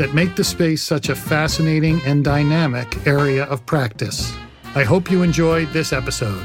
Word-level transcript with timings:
that 0.00 0.14
make 0.14 0.34
the 0.34 0.42
space 0.42 0.82
such 0.82 1.10
a 1.10 1.14
fascinating 1.14 2.00
and 2.06 2.24
dynamic 2.24 3.06
area 3.06 3.44
of 3.44 3.66
practice. 3.66 4.34
I 4.74 4.82
hope 4.82 5.10
you 5.10 5.22
enjoyed 5.22 5.68
this 5.74 5.92
episode. 5.92 6.42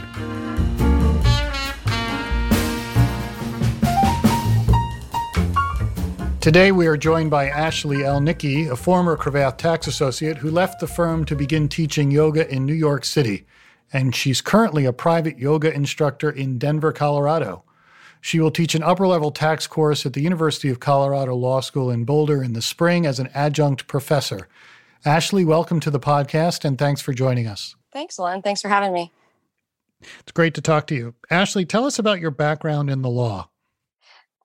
Today, 6.42 6.74
we 6.74 6.86
are 6.86 6.98
joined 6.98 7.32
by 7.32 7.48
Ashley 7.48 8.00
Elnicki, 8.00 8.70
a 8.70 8.76
former 8.76 9.16
Cravath 9.16 9.56
tax 9.56 9.88
associate 9.88 10.36
who 10.36 10.52
left 10.52 10.82
the 10.82 10.88
firm 10.88 11.24
to 11.24 11.34
begin 11.34 11.70
teaching 11.70 12.12
yoga 12.12 12.54
in 12.54 12.66
New 12.66 12.74
York 12.74 13.06
City. 13.06 13.46
And 13.94 14.14
she's 14.14 14.42
currently 14.42 14.84
a 14.84 14.92
private 14.92 15.40
yoga 15.40 15.74
instructor 15.74 16.30
in 16.30 16.58
Denver, 16.58 16.92
Colorado. 16.92 17.64
She 18.26 18.40
will 18.40 18.50
teach 18.50 18.74
an 18.74 18.82
upper 18.82 19.06
level 19.06 19.30
tax 19.30 19.68
course 19.68 20.04
at 20.04 20.14
the 20.14 20.22
University 20.24 20.70
of 20.70 20.80
Colorado 20.80 21.36
Law 21.36 21.60
School 21.60 21.92
in 21.92 22.06
Boulder 22.06 22.42
in 22.42 22.54
the 22.54 22.62
spring 22.62 23.06
as 23.06 23.20
an 23.20 23.30
adjunct 23.36 23.86
professor. 23.86 24.48
Ashley, 25.06 25.46
welcome 25.46 25.80
to 25.82 25.92
the 25.92 26.00
podcast 26.00 26.66
and 26.66 26.76
thanks 26.76 27.02
for 27.02 27.14
joining 27.14 27.46
us. 27.46 27.76
Thanks, 27.94 28.18
Len. 28.18 28.42
Thanks 28.42 28.64
for 28.64 28.68
having 28.68 28.94
me. 28.94 29.12
It's 30.22 30.32
great 30.32 30.56
to 30.56 30.62
talk 30.62 30.88
to 30.88 30.96
you. 30.96 31.14
Ashley, 31.30 31.66
tell 31.66 31.86
us 31.86 32.00
about 32.00 32.20
your 32.20 32.32
background 32.32 32.90
in 32.90 33.04
the 33.04 33.12
law. 33.12 33.52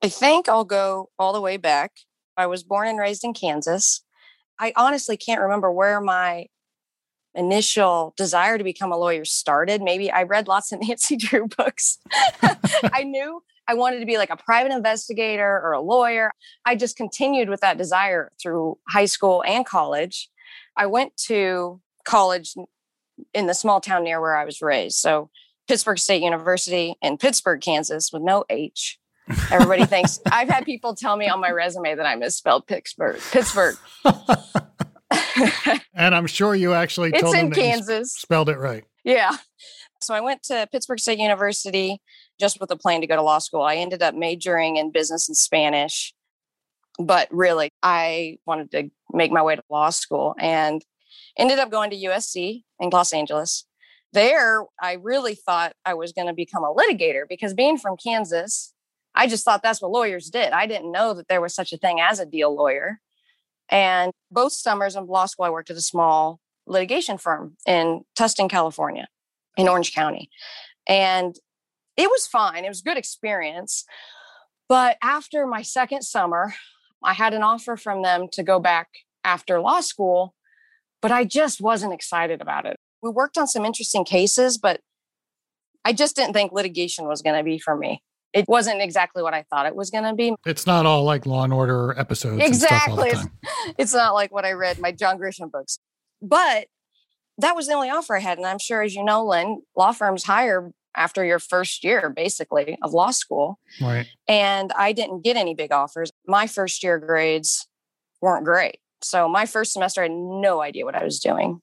I 0.03 0.11
think 0.11 0.47
I'll 0.47 0.65
go 0.65 1.09
all 1.19 1.33
the 1.33 1.41
way 1.41 1.57
back. 1.57 1.93
I 2.37 2.49
was 2.49 2.63
born 2.63 2.87
and 2.87 2.99
raised 2.99 3.25
in 3.25 3.33
Kansas. 3.33 4.03
I 4.59 4.75
honestly 4.77 5.17
can't 5.17 5.41
remember 5.41 5.73
where 5.73 6.03
my 6.03 6.49
initial 7.35 8.13
desire 8.19 8.59
to 8.59 8.65
become 8.65 8.93
a 8.93 8.99
lawyer 8.99 9.25
started. 9.25 9.81
Maybe 9.81 10.11
I 10.11 10.25
read 10.25 10.49
lots 10.49 10.71
of 10.71 10.81
Nancy 10.87 11.17
Drew 11.17 11.49
books. 11.49 11.97
I 12.43 13.05
knew 13.05 13.43
I 13.71 13.75
wanted 13.75 14.01
to 14.01 14.07
be 14.07 14.19
like 14.19 14.31
a 14.31 14.37
private 14.37 14.73
investigator 14.73 15.61
or 15.63 15.71
a 15.71 15.81
lawyer. 15.81 16.33
I 16.65 16.75
just 16.75 16.97
continued 16.97 17.49
with 17.49 17.61
that 17.61 17.79
desire 17.79 18.33
through 18.43 18.79
high 18.89 19.05
school 19.05 19.45
and 19.47 19.65
college. 19.65 20.29
I 20.77 20.87
went 20.87 21.17
to 21.29 21.81
college 22.05 22.57
in 23.33 23.47
the 23.47 23.55
small 23.55 23.81
town 23.81 24.03
near 24.03 24.21
where 24.21 24.37
I 24.37 24.45
was 24.45 24.61
raised. 24.61 24.97
So, 24.97 25.31
Pittsburg 25.69 26.01
State 26.01 26.21
University 26.21 26.97
in 27.01 27.17
Pittsburg, 27.17 27.61
Kansas, 27.61 28.13
with 28.13 28.23
no 28.23 28.45
H. 28.51 28.99
Everybody 29.53 29.85
thinks 29.85 30.19
I've 30.33 30.49
had 30.49 30.65
people 30.65 30.97
tell 30.97 31.17
me 31.17 31.29
on 31.29 31.39
my 31.39 31.53
resume 31.53 31.95
that 31.95 32.07
I 32.07 32.17
misspelled 32.17 32.67
Pittsburgh. 32.67 33.21
Pittsburgh. 33.31 33.77
and 35.95 36.13
I'm 36.13 36.27
sure 36.27 36.57
you 36.57 36.73
actually 36.73 37.11
it's 37.11 37.21
told 37.21 37.37
in 37.37 37.51
them 37.51 37.53
Kansas. 37.53 38.15
spelled 38.15 38.49
it 38.49 38.59
right. 38.59 38.83
Yeah. 39.05 39.37
So 40.01 40.13
I 40.13 40.21
went 40.23 40.43
to 40.45 40.67
Pittsburg 40.73 40.99
State 40.99 41.21
University 41.21 42.01
just 42.41 42.61
with 42.61 42.71
a 42.71 42.77
plan 42.77 43.01
to 43.03 43.07
go 43.07 43.17
to 43.17 43.23
law 43.23 43.39
school. 43.39 43.63
I 43.63 43.77
ended 43.77 44.03
up 44.03 44.15
majoring 44.15 44.77
in 44.77 44.91
business 44.91 45.29
and 45.29 45.37
Spanish, 45.37 46.15
but 46.99 47.29
really 47.31 47.71
I 47.83 48.39
wanted 48.47 48.71
to 48.73 48.91
make 49.13 49.31
my 49.31 49.43
way 49.43 49.57
to 49.57 49.63
law 49.71 49.91
school 49.91 50.35
and 50.39 50.83
ended 51.37 51.59
up 51.59 51.71
going 51.71 51.91
to 51.91 51.97
USC 51.97 52.65
in 52.81 52.91
Los 52.91 53.13
Angeles. 53.13 53.67
There, 54.13 54.65
I 54.81 54.95
really 54.95 55.37
thought 55.37 55.75
I 55.85 55.95
was 55.95 56.13
going 56.13 56.27
to 56.27 56.33
become 56.33 56.65
a 56.65 56.75
litigator 56.75 57.23
because 57.29 57.55
being 57.55 57.79
from 57.79 57.97
Kansas, 57.97 58.75
I 59.15 59.29
just 59.29 59.45
thought 59.45 59.63
that's 59.63 59.81
what 59.81 59.93
lawyers 59.93 60.31
did. 60.31 60.53
I 60.53 60.67
didn't 60.67 60.91
know 60.91 61.15
that 61.15 61.29
there 61.29 61.41
was 61.41 61.55
such 61.55 61.73
a 61.73 61.77
thing 61.77 62.01
as 62.01 62.19
a 62.19 62.27
deal 62.27 62.55
lawyer. 62.55 63.01
And 63.69 64.13
both 64.31 64.53
summers 64.53 64.97
of 64.97 65.09
law 65.09 65.27
school, 65.27 65.45
I 65.45 65.51
worked 65.51 65.71
at 65.71 65.77
a 65.77 65.83
small 65.83 66.41
litigation 66.67 67.19
firm 67.19 67.57
in 67.67 68.03
Tustin, 68.19 68.51
California, 68.51 69.07
in 69.57 69.69
Orange 69.69 69.95
County. 69.95 70.29
And 70.89 71.37
it 71.97 72.09
was 72.09 72.27
fine. 72.27 72.65
It 72.65 72.69
was 72.69 72.81
a 72.81 72.85
good 72.85 72.97
experience. 72.97 73.85
But 74.69 74.97
after 75.03 75.47
my 75.47 75.63
second 75.63 76.03
summer, 76.03 76.55
I 77.03 77.15
had 77.15 77.35
an 77.35 77.43
offer 77.43 77.77
from 77.77 78.03
them 78.03 78.29
to 78.33 78.43
go 78.43 78.61
back 78.61 78.89
after 79.25 79.61
law 79.61 79.81
school, 79.81 80.35
but 81.03 81.11
I 81.11 81.25
just 81.25 81.61
wasn't 81.61 81.93
excited 81.93 82.41
about 82.41 82.67
it. 82.67 82.77
We 83.03 83.11
worked 83.11 83.39
on 83.39 83.47
some 83.47 83.65
interesting 83.65 84.05
cases, 84.05 84.59
but 84.59 84.81
I 85.85 85.93
just 85.93 86.15
didn't 86.15 86.35
think 86.35 86.53
litigation 86.53 87.07
was 87.07 87.23
going 87.23 87.37
to 87.37 87.43
be 87.45 87.59
for 87.59 87.77
me. 87.77 88.03
It 88.33 88.47
wasn't 88.47 88.81
exactly 88.81 89.23
what 89.23 89.35
I 89.35 89.45
thought 89.51 89.67
it 89.67 89.75
was 89.75 89.91
going 89.91 90.05
to 90.05 90.15
be. 90.15 90.35
It's 90.47 90.67
not 90.67 90.87
all 90.87 91.03
like 91.03 91.27
Law 91.27 91.43
and 91.43 91.53
Order 91.53 91.99
episodes. 91.99 92.43
Exactly. 92.45 93.11
It's, 93.11 93.27
it's 93.79 93.95
not 93.95 94.15
like 94.15 94.33
what 94.33 94.45
I 94.45 94.53
read 94.53 94.79
my 94.79 94.93
John 94.93 95.19
Grisham 95.19 95.51
books. 95.51 95.79
But 96.23 96.67
that 97.39 97.57
was 97.57 97.67
the 97.67 97.73
only 97.73 97.91
offer 97.91 98.17
I 98.17 98.21
had. 98.21 98.39
And 98.39 98.47
I'm 98.47 98.59
sure, 98.59 98.83
as 98.83 98.95
you 98.95 99.03
know, 99.03 99.25
Len, 99.25 99.63
law 99.77 99.93
firms 99.93 100.25
hire 100.25 100.71
after 100.97 101.25
your 101.25 101.39
first 101.39 101.85
year, 101.85 102.11
basically, 102.11 102.77
of 102.83 102.93
law 102.93 103.11
school. 103.11 103.59
Right. 103.81 104.07
And 104.29 104.73
I 104.73 104.93
didn't 104.93 105.23
get 105.23 105.37
any 105.37 105.55
big 105.55 105.73
offers. 105.73 106.11
My 106.27 106.47
first 106.47 106.83
year 106.83 106.99
grades 106.99 107.67
weren't 108.21 108.45
great. 108.45 108.79
So 109.03 109.29
my 109.29 109.47
first 109.47 109.73
semester, 109.73 110.01
I 110.03 110.05
had 110.05 110.13
no 110.13 110.61
idea 110.61 110.85
what 110.85 110.95
I 110.95 111.05
was 111.05 111.21
doing. 111.21 111.61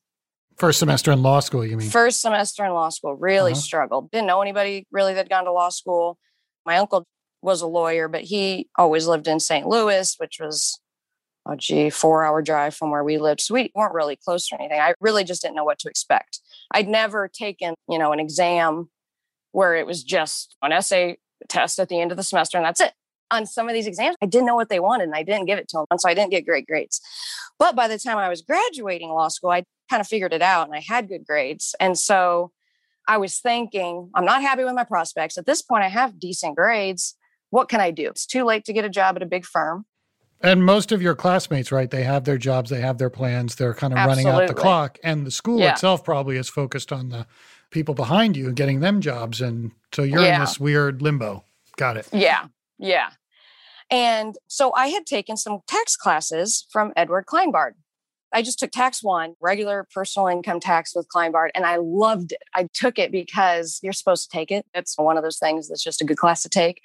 First 0.58 0.80
semester 0.80 1.12
in 1.12 1.22
law 1.22 1.40
school, 1.40 1.64
you 1.64 1.78
mean? 1.78 1.88
First 1.90 2.20
semester 2.22 2.66
in 2.66 2.72
law 2.74 2.90
school, 2.90 3.14
really 3.16 3.52
Uh-huh. 3.52 3.62
struggled. 3.62 4.10
Didn't 4.10 4.26
know 4.28 4.42
anybody 4.42 4.88
really 4.92 5.14
that 5.14 5.20
had 5.20 5.30
gone 5.30 5.46
to 5.46 5.52
law 5.52 5.70
school. 5.70 6.18
My 6.66 6.78
uncle 6.78 7.04
was 7.44 7.62
a 7.62 7.68
lawyer, 7.68 8.08
but 8.08 8.22
he 8.24 8.68
always 8.76 9.06
lived 9.06 9.28
in 9.28 9.40
St. 9.40 9.68
Louis, 9.68 10.16
which 10.18 10.40
was, 10.40 10.80
oh 11.48 11.56
gee, 11.56 11.92
four 11.92 12.26
hour 12.26 12.42
drive 12.42 12.74
from 12.74 12.90
where 12.90 13.04
we 13.04 13.20
lived. 13.20 13.42
So 13.42 13.54
we 13.54 13.72
weren't 13.76 13.94
really 13.94 14.16
close 14.16 14.52
or 14.52 14.60
anything. 14.60 14.80
I 14.80 14.96
really 15.00 15.24
just 15.24 15.44
didn't 15.44 15.56
know 15.56 15.64
what 15.64 15.78
to 15.80 15.90
expect. 15.90 16.40
I'd 16.72 16.88
never 16.88 17.28
taken, 17.28 17.76
you 17.88 18.00
know, 18.00 18.12
an 18.12 18.20
exam 18.20 18.90
where 19.52 19.76
it 19.76 19.86
was 19.86 20.04
just 20.04 20.56
an 20.62 20.72
essay 20.72 21.18
test 21.50 21.80
at 21.80 21.90
the 21.90 22.00
end 22.00 22.12
of 22.12 22.18
the 22.18 22.24
semester 22.24 22.58
and 22.58 22.66
that's 22.66 22.82
it. 22.82 22.94
On 23.30 23.46
some 23.46 23.68
of 23.68 23.74
these 23.74 23.88
exams, 23.88 24.16
I 24.22 24.26
didn't 24.26 24.46
know 24.46 24.56
what 24.56 24.70
they 24.70 24.80
wanted 24.80 25.06
and 25.06 25.16
I 25.16 25.24
didn't 25.24 25.46
give 25.46 25.60
it 25.60 25.68
to 25.70 25.78
them. 25.78 25.86
And 25.92 26.00
so 26.00 26.08
I 26.10 26.14
didn't 26.14 26.32
get 26.32 26.46
great 26.46 26.66
grades. 26.66 27.02
But 27.60 27.76
by 27.76 27.88
the 27.88 28.00
time 28.00 28.18
I 28.18 28.30
was 28.30 28.42
graduating 28.42 29.10
law 29.10 29.28
school, 29.28 29.50
I 29.50 29.64
kind 29.90 30.00
of 30.00 30.08
figured 30.08 30.34
it 30.34 30.42
out 30.42 30.68
and 30.68 30.76
I 30.76 30.80
had 30.80 31.10
good 31.10 31.26
grades. 31.26 31.76
And 31.80 31.98
so 31.98 32.52
I 33.08 33.18
was 33.18 33.40
thinking, 33.40 34.10
I'm 34.16 34.26
not 34.26 34.42
happy 34.42 34.64
with 34.64 34.74
my 34.76 34.84
prospects. 34.84 35.38
At 35.38 35.46
this 35.46 35.62
point, 35.62 35.84
I 35.84 35.90
have 35.90 36.20
decent 36.20 36.56
grades. 36.56 37.16
What 37.50 37.70
can 37.70 37.80
I 37.82 37.92
do? 37.92 38.08
It's 38.08 38.26
too 38.26 38.44
late 38.44 38.66
to 38.66 38.74
get 38.74 38.86
a 38.86 38.90
job 38.90 39.16
at 39.16 39.24
a 39.24 39.26
big 39.26 39.46
firm. 39.46 39.86
And 40.42 40.64
most 40.64 40.92
of 40.92 41.02
your 41.02 41.16
classmates, 41.16 41.72
right? 41.72 41.90
They 41.90 42.04
have 42.04 42.24
their 42.24 42.38
jobs, 42.38 42.70
they 42.70 42.82
have 42.82 42.98
their 42.98 43.10
plans, 43.10 43.56
they're 43.56 43.74
kind 43.74 43.92
of 43.92 44.06
running 44.06 44.28
out 44.28 44.48
the 44.48 44.54
clock. 44.54 45.00
And 45.04 45.26
the 45.26 45.32
school 45.32 45.60
Yeah. 45.60 45.72
itself 45.72 46.04
probably 46.04 46.38
is 46.38 46.48
focused 46.48 46.92
on 46.92 47.10
the 47.10 47.26
people 47.72 47.94
behind 47.94 48.38
you 48.38 48.48
and 48.48 48.56
getting 48.56 48.80
them 48.80 49.02
jobs. 49.02 49.42
And 49.42 49.72
so 49.94 50.04
you're 50.04 50.24
in 50.24 50.40
this 50.40 50.60
weird 50.60 51.02
limbo. 51.02 51.44
Got 51.78 51.98
it. 51.98 52.08
Yeah. 52.12 52.46
Yeah. 52.80 53.10
And 53.90 54.36
so 54.48 54.74
I 54.74 54.88
had 54.88 55.06
taken 55.06 55.38
some 55.38 55.60
tax 55.68 55.96
classes 55.96 56.68
from 56.72 56.92
Edward 56.96 57.26
Kleinbard. 57.26 57.74
I 58.34 58.42
just 58.42 58.60
took 58.60 58.72
tax 58.72 59.02
one, 59.02 59.36
regular 59.40 59.88
personal 59.94 60.28
income 60.28 60.60
tax 60.60 60.94
with 60.94 61.08
Kleinbard, 61.08 61.50
and 61.56 61.66
I 61.66 61.78
loved 61.78 62.34
it. 62.34 62.44
I 62.54 62.68
took 62.74 63.00
it 63.00 63.10
because 63.12 63.80
you're 63.82 63.94
supposed 63.94 64.30
to 64.30 64.38
take 64.38 64.52
it. 64.52 64.66
It's 64.74 64.98
one 64.98 65.16
of 65.16 65.24
those 65.24 65.40
things 65.40 65.70
that's 65.70 65.84
just 65.84 66.02
a 66.02 66.06
good 66.06 66.18
class 66.18 66.44
to 66.44 66.50
take. 66.50 66.82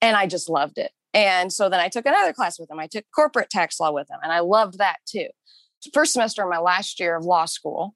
And 0.00 0.16
I 0.16 0.26
just 0.26 0.48
loved 0.48 0.78
it. 0.78 0.92
And 1.12 1.52
so 1.52 1.68
then 1.68 1.80
I 1.80 1.88
took 1.88 2.06
another 2.06 2.32
class 2.32 2.58
with 2.58 2.70
him. 2.70 2.78
I 2.78 2.86
took 2.86 3.04
corporate 3.14 3.50
tax 3.50 3.78
law 3.78 3.92
with 3.92 4.10
him, 4.10 4.18
and 4.22 4.32
I 4.32 4.40
loved 4.40 4.78
that 4.78 4.96
too. 5.06 5.28
First 5.92 6.14
semester 6.14 6.42
of 6.42 6.48
my 6.48 6.58
last 6.58 6.98
year 6.98 7.16
of 7.16 7.24
law 7.24 7.44
school, 7.44 7.94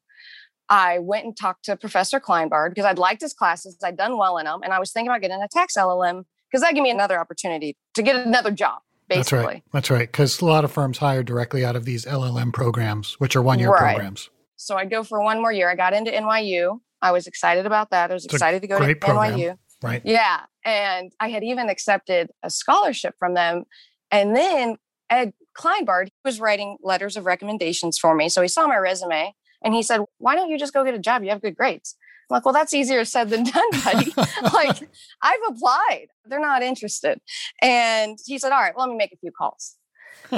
I 0.72 1.00
went 1.00 1.26
and 1.26 1.36
talked 1.36 1.66
to 1.66 1.76
Professor 1.76 2.18
Kleinbard 2.18 2.70
because 2.70 2.86
I'd 2.86 2.96
liked 2.98 3.20
his 3.20 3.34
classes. 3.34 3.76
I'd 3.84 3.98
done 3.98 4.16
well 4.16 4.38
in 4.38 4.46
them. 4.46 4.60
And 4.64 4.72
I 4.72 4.78
was 4.78 4.90
thinking 4.90 5.10
about 5.10 5.20
getting 5.20 5.42
a 5.42 5.48
tax 5.48 5.74
LLM 5.76 6.24
because 6.50 6.62
that 6.62 6.72
gave 6.72 6.82
me 6.82 6.90
another 6.90 7.20
opportunity 7.20 7.76
to 7.94 8.02
get 8.02 8.16
another 8.16 8.50
job, 8.50 8.80
basically. 9.06 9.38
That's 9.38 9.46
right. 9.46 9.62
That's 9.74 9.90
right. 9.90 10.08
Because 10.10 10.40
a 10.40 10.46
lot 10.46 10.64
of 10.64 10.72
firms 10.72 10.96
hire 10.96 11.22
directly 11.22 11.62
out 11.62 11.76
of 11.76 11.84
these 11.84 12.06
LLM 12.06 12.54
programs, 12.54 13.14
which 13.20 13.36
are 13.36 13.42
one 13.42 13.58
year 13.58 13.68
Right. 13.70 13.94
programs. 13.96 14.30
So 14.56 14.76
I'd 14.78 14.88
go 14.90 15.04
for 15.04 15.22
one 15.22 15.42
more 15.42 15.52
year. 15.52 15.70
I 15.70 15.74
got 15.74 15.92
into 15.92 16.10
NYU. 16.10 16.80
I 17.02 17.12
was 17.12 17.26
excited 17.26 17.66
about 17.66 17.90
that. 17.90 18.10
I 18.10 18.14
was 18.14 18.24
It's 18.24 18.32
excited 18.32 18.62
to 18.62 18.68
go 18.68 18.78
to 18.78 18.94
program. 18.94 19.34
NYU. 19.38 19.58
Right. 19.82 20.00
Yeah. 20.06 20.40
And 20.64 21.12
I 21.20 21.28
had 21.28 21.44
even 21.44 21.68
accepted 21.68 22.30
a 22.42 22.48
scholarship 22.48 23.14
from 23.18 23.34
them. 23.34 23.64
And 24.10 24.34
then 24.34 24.76
Ed 25.10 25.34
Kleinbard 25.54 26.08
was 26.24 26.40
writing 26.40 26.78
letters 26.82 27.18
of 27.18 27.26
recommendations 27.26 27.98
for 27.98 28.14
me. 28.14 28.30
So 28.30 28.40
he 28.40 28.48
saw 28.48 28.66
my 28.66 28.76
resume 28.76 29.34
and 29.64 29.74
he 29.74 29.82
said, 29.82 30.00
Why 30.18 30.34
don't 30.34 30.50
you 30.50 30.58
just 30.58 30.72
go 30.72 30.84
get 30.84 30.94
a 30.94 30.98
job? 30.98 31.22
You 31.22 31.30
have 31.30 31.42
good 31.42 31.56
grades. 31.56 31.96
I'm 32.30 32.36
like, 32.36 32.44
Well, 32.44 32.54
that's 32.54 32.74
easier 32.74 33.04
said 33.04 33.30
than 33.30 33.44
done, 33.44 33.70
buddy. 33.84 34.12
like, 34.52 34.88
I've 35.22 35.40
applied. 35.48 36.06
They're 36.24 36.40
not 36.40 36.62
interested. 36.62 37.20
And 37.60 38.18
he 38.24 38.38
said, 38.38 38.52
All 38.52 38.60
right, 38.60 38.74
well, 38.76 38.86
let 38.86 38.92
me 38.92 38.98
make 38.98 39.12
a 39.12 39.18
few 39.18 39.32
calls. 39.32 39.76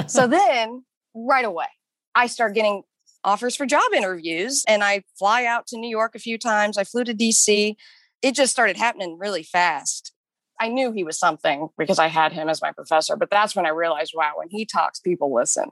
so 0.07 0.27
then 0.27 0.83
right 1.13 1.45
away, 1.45 1.67
I 2.13 2.27
start 2.27 2.55
getting 2.55 2.83
offers 3.23 3.55
for 3.55 3.65
job 3.65 3.91
interviews. 3.95 4.63
And 4.67 4.83
I 4.83 5.03
fly 5.17 5.45
out 5.45 5.67
to 5.67 5.77
New 5.77 5.89
York 5.89 6.15
a 6.15 6.19
few 6.19 6.37
times. 6.37 6.77
I 6.77 6.83
flew 6.83 7.03
to 7.03 7.13
DC. 7.13 7.75
It 8.21 8.35
just 8.35 8.51
started 8.51 8.77
happening 8.77 9.17
really 9.19 9.43
fast. 9.43 10.14
I 10.59 10.69
knew 10.69 10.91
he 10.91 11.03
was 11.03 11.19
something 11.19 11.69
because 11.77 11.99
I 11.99 12.07
had 12.07 12.31
him 12.31 12.47
as 12.47 12.61
my 12.61 12.71
professor, 12.71 13.15
but 13.15 13.29
that's 13.29 13.55
when 13.55 13.65
I 13.65 13.69
realized, 13.69 14.13
wow, 14.15 14.33
when 14.35 14.49
he 14.49 14.65
talks, 14.65 14.99
people 14.99 15.33
listen. 15.33 15.71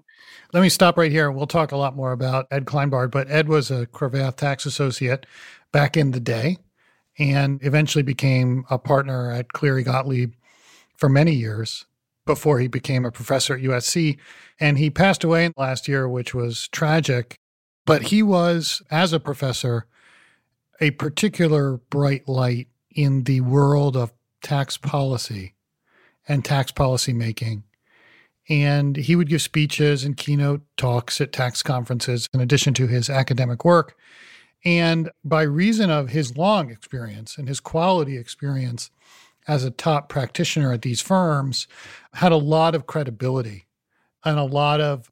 Let 0.51 0.62
me 0.62 0.69
stop 0.69 0.97
right 0.97 1.12
here. 1.12 1.31
We'll 1.31 1.47
talk 1.47 1.71
a 1.71 1.77
lot 1.77 1.95
more 1.95 2.12
about 2.12 2.47
Ed 2.51 2.65
Kleinbard, 2.65 3.12
but 3.12 3.30
Ed 3.30 3.47
was 3.47 3.71
a 3.71 3.85
Cravath 3.88 4.35
tax 4.35 4.65
associate 4.65 5.25
back 5.71 5.95
in 5.95 6.12
the 6.12 6.19
day 6.19 6.57
and 7.18 7.63
eventually 7.63 8.03
became 8.03 8.65
a 8.69 8.77
partner 8.77 9.31
at 9.31 9.53
Cleary 9.53 9.83
Gottlieb 9.83 10.33
for 10.97 11.09
many 11.09 11.33
years 11.33 11.85
before 12.25 12.59
he 12.59 12.68
became 12.68 13.06
a 13.06 13.12
professor 13.12 13.56
at 13.56 13.62
USC. 13.62 14.18
And 14.59 14.77
he 14.77 14.89
passed 14.89 15.24
away 15.24 15.51
last 15.57 15.88
year, 15.88 16.07
which 16.07 16.33
was 16.33 16.68
tragic. 16.69 17.35
But 17.85 18.03
he 18.03 18.24
was, 18.24 18.81
as 18.89 19.13
a 19.13 19.19
professor, 19.19 19.88
a 20.80 20.91
particular 20.91 21.77
bright 21.89 22.27
light 22.27 22.68
in 22.91 23.24
the 23.24 23.41
world 23.41 23.97
of 23.97 24.13
tax 24.44 24.78
policy 24.78 25.56
and 26.28 26.45
tax 26.45 26.72
policy 26.72 27.13
making. 27.13 27.63
And 28.50 28.95
he 28.95 29.16
would 29.16 29.30
give 29.30 29.42
speeches 29.42 30.04
and 30.04 30.18
keynote 30.18 30.62
talks 30.78 31.19
at 31.22 31.31
tax 31.31 31.63
conferences 31.63 32.30
in 32.34 32.42
addition 32.42 32.74
to 32.75 32.88
his 32.88 33.10
academic 33.10 33.66
work. 33.66 33.95
And 34.66 35.10
by 35.24 35.44
reason 35.44 35.90
of 35.90 36.10
his 36.10 36.38
long 36.38 36.69
experience 36.69 37.38
and 37.38 37.48
his 37.48 37.60
quality 37.60 38.18
experience 38.18 38.92
as 39.48 39.63
a 39.63 39.72
top 39.72 40.07
practitioner 40.07 40.72
at 40.72 40.84
these 40.84 41.01
firms, 41.01 41.68
had 42.13 42.31
a 42.31 42.38
lot 42.38 42.75
of 42.75 42.86
credibility 42.86 43.66
and 44.24 44.40
a 44.40 44.44
lot 44.44 44.80
of 44.80 45.12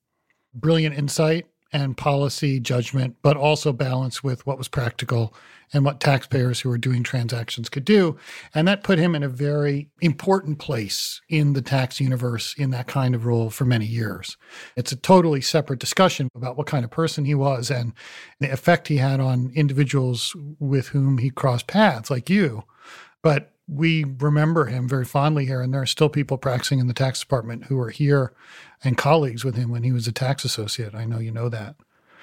brilliant 0.54 0.98
insight 0.98 1.48
and 1.74 1.98
policy 1.98 2.60
judgment, 2.60 3.16
but 3.22 3.38
also 3.38 3.72
balance 3.72 4.24
with 4.24 4.46
what 4.46 4.58
was 4.58 4.68
practical 4.68 5.34
and 5.74 5.86
what 5.86 6.00
taxpayers 6.00 6.60
who 6.60 6.70
were 6.70 6.78
doing 6.78 7.02
transactions 7.02 7.70
could 7.70 7.86
do. 7.86 8.18
And 8.54 8.68
that 8.68 8.84
put 8.84 9.00
him 9.00 9.16
in 9.16 9.24
a 9.24 9.30
very 9.30 9.90
important 10.02 10.60
place 10.60 11.22
in 11.30 11.54
the 11.54 11.62
tax 11.62 12.02
universe 12.02 12.54
in 12.58 12.72
that 12.72 12.88
kind 12.88 13.16
of 13.16 13.26
role 13.26 13.50
for 13.50 13.66
many 13.66 13.86
years. 13.86 14.38
It's 14.76 14.92
a 14.92 14.98
totally 14.98 15.42
separate 15.42 15.80
discussion 15.80 16.28
about 16.36 16.58
what 16.58 16.68
kind 16.68 16.84
of 16.84 16.92
person 16.92 17.24
he 17.24 17.36
was 17.36 17.72
and 17.72 17.94
the 18.40 18.52
effect 18.52 18.90
he 18.90 18.98
had 18.98 19.20
on 19.20 19.52
individuals 19.56 20.36
with 20.60 20.90
whom 20.90 21.20
he 21.20 21.30
crossed 21.30 21.68
paths, 21.68 22.12
like 22.12 22.30
you. 22.30 22.64
But 23.24 23.54
we 23.68 24.04
remember 24.04 24.66
him 24.66 24.88
very 24.88 25.06
fondly 25.06 25.46
here, 25.46 25.62
and 25.62 25.74
there 25.74 25.82
are 25.82 25.88
still 25.88 26.10
people 26.10 26.38
practicing 26.38 26.80
in 26.80 26.88
the 26.88 26.94
tax 26.94 27.20
department 27.20 27.66
who 27.66 27.78
were 27.78 27.90
here 27.90 28.34
and 28.84 28.98
colleagues 28.98 29.46
with 29.46 29.56
him 29.56 29.70
when 29.70 29.84
he 29.84 29.92
was 29.92 30.08
a 30.08 30.12
tax 30.12 30.44
associate. 30.44 30.94
I 30.94 31.06
know 31.06 31.20
you 31.20 31.32
know 31.32 31.50
that. 31.50 31.76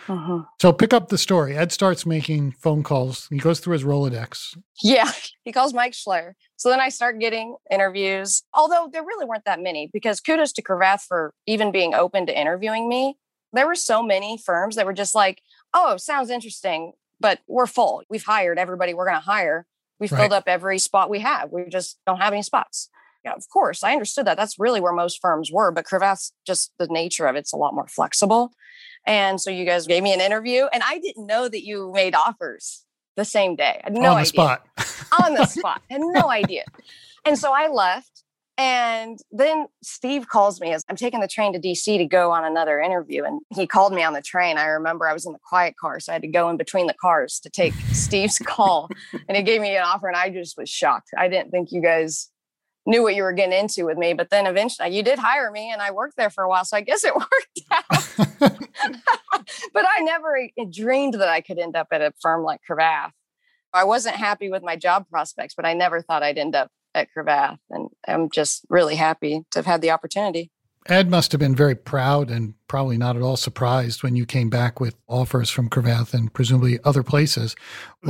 Uh-huh. 0.08 0.43
So 0.61 0.73
pick 0.73 0.93
up 0.93 1.08
the 1.08 1.19
story. 1.19 1.56
Ed 1.56 1.70
starts 1.70 2.06
making 2.06 2.52
phone 2.52 2.82
calls. 2.82 3.26
He 3.29 3.38
goes 3.38 3.61
through 3.61 3.75
his 3.75 3.85
Rolodex. 3.85 4.56
Yeah, 4.82 5.11
he 5.44 5.52
calls 5.52 5.75
Mike 5.75 5.93
Schler. 5.93 6.32
So 6.56 6.70
then 6.70 6.81
I 6.81 6.88
start 6.88 7.20
getting 7.20 7.56
interviews, 7.70 8.43
although 8.55 8.88
there 8.90 9.05
really 9.05 9.26
weren't 9.26 9.44
that 9.44 9.61
many 9.61 9.90
because 9.93 10.20
kudos 10.20 10.52
to 10.55 10.62
Cravath 10.62 11.02
for 11.02 11.35
even 11.46 11.70
being 11.73 11.94
open 11.94 12.26
to 12.26 12.38
interviewing 12.38 12.88
me. 12.88 13.17
There 13.52 13.67
were 13.67 13.75
so 13.75 14.02
many 14.02 14.38
firms 14.38 14.76
that 14.76 14.87
were 14.87 14.93
just 14.93 15.14
like, 15.14 15.40
oh, 15.73 15.96
sounds 15.96 16.31
interesting, 16.31 16.93
but 17.20 17.40
we're 17.46 17.67
full. 17.67 18.02
We've 18.11 18.25
hired 18.25 18.58
everybody 18.58 18.93
we're 18.93 19.06
going 19.06 19.20
to 19.20 19.25
hire. 19.25 19.67
We 20.00 20.09
right. 20.09 20.19
filled 20.19 20.33
up 20.33 20.45
every 20.47 20.79
spot 20.79 21.11
we 21.11 21.21
have. 21.21 21.50
We 21.50 21.69
just 21.69 21.99
don't 22.06 22.21
have 22.21 22.33
any 22.33 22.43
spots. 22.43 22.89
Yeah, 23.25 23.33
of 23.33 23.49
course, 23.53 23.83
I 23.83 23.93
understood 23.93 24.27
that. 24.27 24.37
That's 24.37 24.59
really 24.59 24.81
where 24.81 24.93
most 24.93 25.21
firms 25.21 25.50
were, 25.53 25.73
but 25.73 25.85
Cravath's 25.85 26.33
just 26.47 26.73
the 26.79 26.87
nature 26.87 27.27
of 27.27 27.35
it's 27.37 27.53
a 27.53 27.56
lot 27.56 27.75
more 27.75 27.89
flexible. 27.89 28.53
And 29.06 29.41
so 29.41 29.50
you 29.50 29.65
guys 29.65 29.87
gave 29.87 30.03
me 30.03 30.12
an 30.12 30.21
interview, 30.21 30.67
and 30.73 30.83
I 30.87 30.99
didn't 30.99 31.27
know 31.27 31.49
that 31.49 31.65
you 31.65 31.91
made 31.95 32.15
offers 32.15 32.85
the 33.17 33.25
same 33.25 33.56
day. 33.56 33.81
I 33.83 33.91
had 33.91 33.95
no 33.95 34.11
On 34.11 34.15
the 34.15 34.21
idea. 34.21 34.27
spot. 34.27 34.67
On 35.25 35.35
the 35.35 35.47
spot. 35.47 35.83
I 35.91 35.95
had 35.95 36.03
no 36.03 36.31
idea. 36.31 36.65
And 37.25 37.37
so 37.37 37.53
I 37.53 37.69
left. 37.69 38.23
And 38.59 39.21
then 39.31 39.69
Steve 39.85 40.29
calls 40.29 40.61
me 40.61 40.73
as 40.73 40.85
I'm 40.89 40.97
taking 40.97 41.21
the 41.21 41.29
train 41.29 41.53
to 41.53 41.61
DC 41.61 41.97
to 41.97 42.05
go 42.05 42.33
on 42.33 42.45
another 42.45 42.81
interview. 42.81 43.23
And 43.23 43.41
he 43.55 43.69
called 43.69 43.93
me 43.93 44.03
on 44.03 44.15
the 44.15 44.21
train. 44.21 44.59
I 44.59 44.67
remember 44.67 45.09
I 45.09 45.13
was 45.13 45.25
in 45.25 45.33
the 45.33 45.39
quiet 45.49 45.77
car. 45.81 46.01
So 46.01 46.11
I 46.11 46.15
had 46.15 46.23
to 46.23 46.29
go 46.29 46.51
in 46.51 46.57
between 46.57 46.89
the 46.89 46.95
cars 46.95 47.39
to 47.45 47.51
take 47.51 47.73
Steve's 47.93 48.39
call. 48.45 48.91
And 49.29 49.37
he 49.37 49.45
gave 49.45 49.61
me 49.61 49.77
an 49.77 49.85
offer. 49.85 50.09
And 50.09 50.17
I 50.17 50.31
just 50.31 50.59
was 50.59 50.69
shocked. 50.69 51.11
I 51.17 51.29
didn't 51.29 51.53
think 51.53 51.71
you 51.71 51.81
guys 51.81 52.31
knew 52.85 53.05
what 53.05 53.15
you 53.15 53.23
were 53.23 53.33
getting 53.33 53.57
into 53.57 53.85
with 53.85 53.97
me. 53.97 54.13
But 54.13 54.31
then 54.31 54.45
eventually 54.45 54.89
you 54.89 55.05
did 55.05 55.21
hire 55.21 55.53
me 55.53 55.71
and 55.71 55.81
I 55.81 55.93
worked 55.93 56.17
there 56.17 56.31
for 56.31 56.43
a 56.43 56.49
while. 56.49 56.65
So 56.65 56.77
I 56.77 56.81
guess 56.81 57.05
it 57.05 57.15
worked 57.15 57.61
out. 57.71 57.87
but 59.73 59.87
I 59.87 60.01
never 60.01 60.49
dreamed 60.69 61.15
that 61.15 61.29
I 61.29 61.43
could 61.43 61.61
end 61.61 61.77
up 61.77 61.87
at 61.93 62.03
a 62.03 62.13
firm 62.21 62.43
like 62.43 62.61
Cravath. 62.69 63.13
I 63.73 63.85
wasn't 63.85 64.17
happy 64.17 64.51
with 64.51 64.65
my 64.65 64.75
job 64.75 65.09
prospects, 65.09 65.55
but 65.55 65.65
I 65.65 65.75
never 65.75 66.03
thought 66.03 66.25
I'd 66.25 66.39
end 66.39 66.57
up 66.57 66.71
at 66.94 67.08
Cravath. 67.14 67.58
And 67.70 67.88
I'm 68.06 68.31
just 68.31 68.64
really 68.69 68.96
happy 68.96 69.44
to 69.50 69.58
have 69.58 69.67
had 69.67 69.82
the 69.82 69.90
opportunity. 69.90 70.50
Ed 70.88 71.11
must 71.11 71.32
have 71.32 71.38
been 71.38 71.55
very 71.55 71.75
proud 71.75 72.31
and 72.31 72.55
probably 72.67 72.96
not 72.96 73.14
at 73.14 73.20
all 73.23 73.37
surprised 73.37 74.02
when 74.02 74.17
you 74.17 74.25
came 74.25 74.49
back 74.49 74.81
with 74.81 74.94
offers 75.06 75.50
from 75.50 75.69
Cravath 75.69 76.14
and 76.14 76.32
presumably 76.32 76.79
other 76.82 77.02
places. 77.02 77.55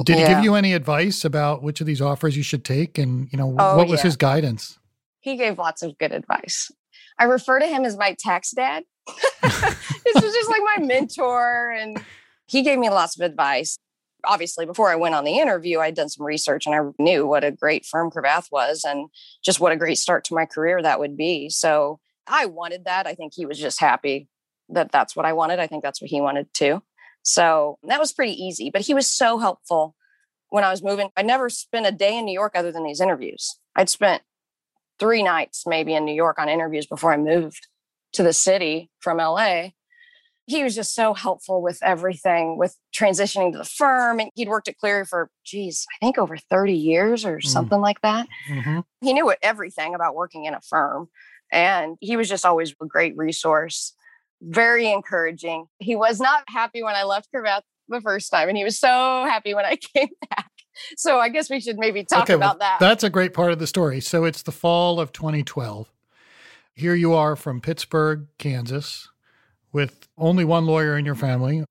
Did 0.04 0.16
yeah. 0.16 0.28
he 0.28 0.34
give 0.34 0.44
you 0.44 0.54
any 0.54 0.72
advice 0.74 1.24
about 1.24 1.62
which 1.62 1.80
of 1.80 1.88
these 1.88 2.00
offers 2.00 2.36
you 2.36 2.44
should 2.44 2.64
take? 2.64 2.96
And, 2.96 3.28
you 3.32 3.38
know, 3.38 3.54
oh, 3.58 3.76
what 3.76 3.88
was 3.88 4.00
yeah. 4.00 4.04
his 4.04 4.16
guidance? 4.16 4.78
He 5.20 5.36
gave 5.36 5.58
lots 5.58 5.82
of 5.82 5.98
good 5.98 6.12
advice. 6.12 6.70
I 7.18 7.24
refer 7.24 7.58
to 7.58 7.66
him 7.66 7.84
as 7.84 7.96
my 7.96 8.14
tax 8.18 8.52
dad. 8.52 8.84
this 9.42 10.14
was 10.14 10.32
just 10.32 10.48
like 10.48 10.62
my 10.76 10.84
mentor. 10.84 11.70
And 11.70 12.00
he 12.46 12.62
gave 12.62 12.78
me 12.78 12.90
lots 12.90 13.18
of 13.18 13.24
advice. 13.24 13.76
Obviously, 14.24 14.66
before 14.66 14.90
I 14.90 14.96
went 14.96 15.14
on 15.14 15.24
the 15.24 15.38
interview, 15.38 15.78
I'd 15.78 15.94
done 15.94 16.08
some 16.08 16.26
research 16.26 16.66
and 16.66 16.74
I 16.74 16.80
knew 17.02 17.26
what 17.26 17.44
a 17.44 17.52
great 17.52 17.86
firm 17.86 18.10
Cravath 18.10 18.46
was 18.50 18.84
and 18.84 19.08
just 19.44 19.60
what 19.60 19.72
a 19.72 19.76
great 19.76 19.98
start 19.98 20.24
to 20.24 20.34
my 20.34 20.44
career 20.44 20.82
that 20.82 20.98
would 20.98 21.16
be. 21.16 21.48
So, 21.48 22.00
I 22.28 22.46
wanted 22.46 22.84
that. 22.84 23.06
I 23.06 23.14
think 23.14 23.32
he 23.34 23.46
was 23.46 23.58
just 23.58 23.80
happy 23.80 24.28
that 24.68 24.92
that's 24.92 25.16
what 25.16 25.26
I 25.26 25.32
wanted. 25.32 25.58
I 25.58 25.66
think 25.66 25.82
that's 25.82 26.00
what 26.00 26.10
he 26.10 26.20
wanted 26.20 26.52
too. 26.52 26.82
So 27.22 27.78
that 27.84 28.00
was 28.00 28.12
pretty 28.12 28.32
easy. 28.32 28.70
But 28.70 28.82
he 28.82 28.94
was 28.94 29.06
so 29.06 29.38
helpful 29.38 29.94
when 30.50 30.64
I 30.64 30.70
was 30.70 30.82
moving. 30.82 31.10
I 31.16 31.22
never 31.22 31.50
spent 31.50 31.86
a 31.86 31.92
day 31.92 32.16
in 32.16 32.24
New 32.24 32.32
York 32.32 32.52
other 32.54 32.72
than 32.72 32.84
these 32.84 33.00
interviews. 33.00 33.58
I'd 33.76 33.88
spent 33.88 34.22
three 34.98 35.22
nights 35.22 35.64
maybe 35.66 35.94
in 35.94 36.04
New 36.04 36.14
York 36.14 36.38
on 36.38 36.48
interviews 36.48 36.86
before 36.86 37.12
I 37.12 37.16
moved 37.16 37.66
to 38.14 38.22
the 38.22 38.32
city 38.32 38.90
from 39.00 39.18
LA. 39.18 39.70
He 40.48 40.64
was 40.64 40.74
just 40.74 40.94
so 40.94 41.14
helpful 41.14 41.62
with 41.62 41.78
everything, 41.82 42.58
with 42.58 42.74
transitioning 42.92 43.52
to 43.52 43.58
the 43.58 43.64
firm. 43.64 44.18
And 44.18 44.30
he'd 44.34 44.48
worked 44.48 44.66
at 44.68 44.78
Cleary 44.78 45.04
for, 45.04 45.30
geez, 45.44 45.86
I 45.94 46.04
think 46.04 46.18
over 46.18 46.36
30 46.36 46.72
years 46.72 47.24
or 47.24 47.38
mm. 47.38 47.44
something 47.44 47.80
like 47.80 48.00
that. 48.00 48.26
Mm-hmm. 48.50 48.80
He 49.02 49.12
knew 49.12 49.32
everything 49.42 49.94
about 49.94 50.14
working 50.14 50.46
in 50.46 50.54
a 50.54 50.60
firm. 50.60 51.08
And 51.52 51.96
he 52.00 52.16
was 52.16 52.28
just 52.28 52.44
always 52.44 52.74
a 52.80 52.86
great 52.86 53.16
resource, 53.16 53.94
very 54.40 54.90
encouraging. 54.90 55.66
He 55.78 55.96
was 55.96 56.20
not 56.20 56.44
happy 56.48 56.82
when 56.82 56.94
I 56.94 57.04
left 57.04 57.28
Cravath 57.34 57.62
the 57.88 58.00
first 58.00 58.30
time, 58.30 58.48
and 58.48 58.56
he 58.56 58.64
was 58.64 58.78
so 58.78 58.88
happy 58.88 59.54
when 59.54 59.64
I 59.64 59.76
came 59.94 60.10
back. 60.30 60.50
So 60.96 61.18
I 61.18 61.28
guess 61.28 61.50
we 61.50 61.60
should 61.60 61.78
maybe 61.78 62.04
talk 62.04 62.24
okay, 62.24 62.34
about 62.34 62.58
well, 62.60 62.78
that. 62.78 62.80
That's 62.80 63.04
a 63.04 63.10
great 63.10 63.34
part 63.34 63.52
of 63.52 63.58
the 63.58 63.66
story. 63.66 64.00
So 64.00 64.24
it's 64.24 64.42
the 64.42 64.52
fall 64.52 65.00
of 65.00 65.12
2012. 65.12 65.90
Here 66.74 66.94
you 66.94 67.12
are 67.14 67.34
from 67.34 67.60
pittsburg 67.60 68.28
Kansas, 68.38 69.08
with 69.72 70.08
only 70.16 70.44
one 70.44 70.66
lawyer 70.66 70.96
in 70.96 71.04
your 71.04 71.14
family. 71.14 71.64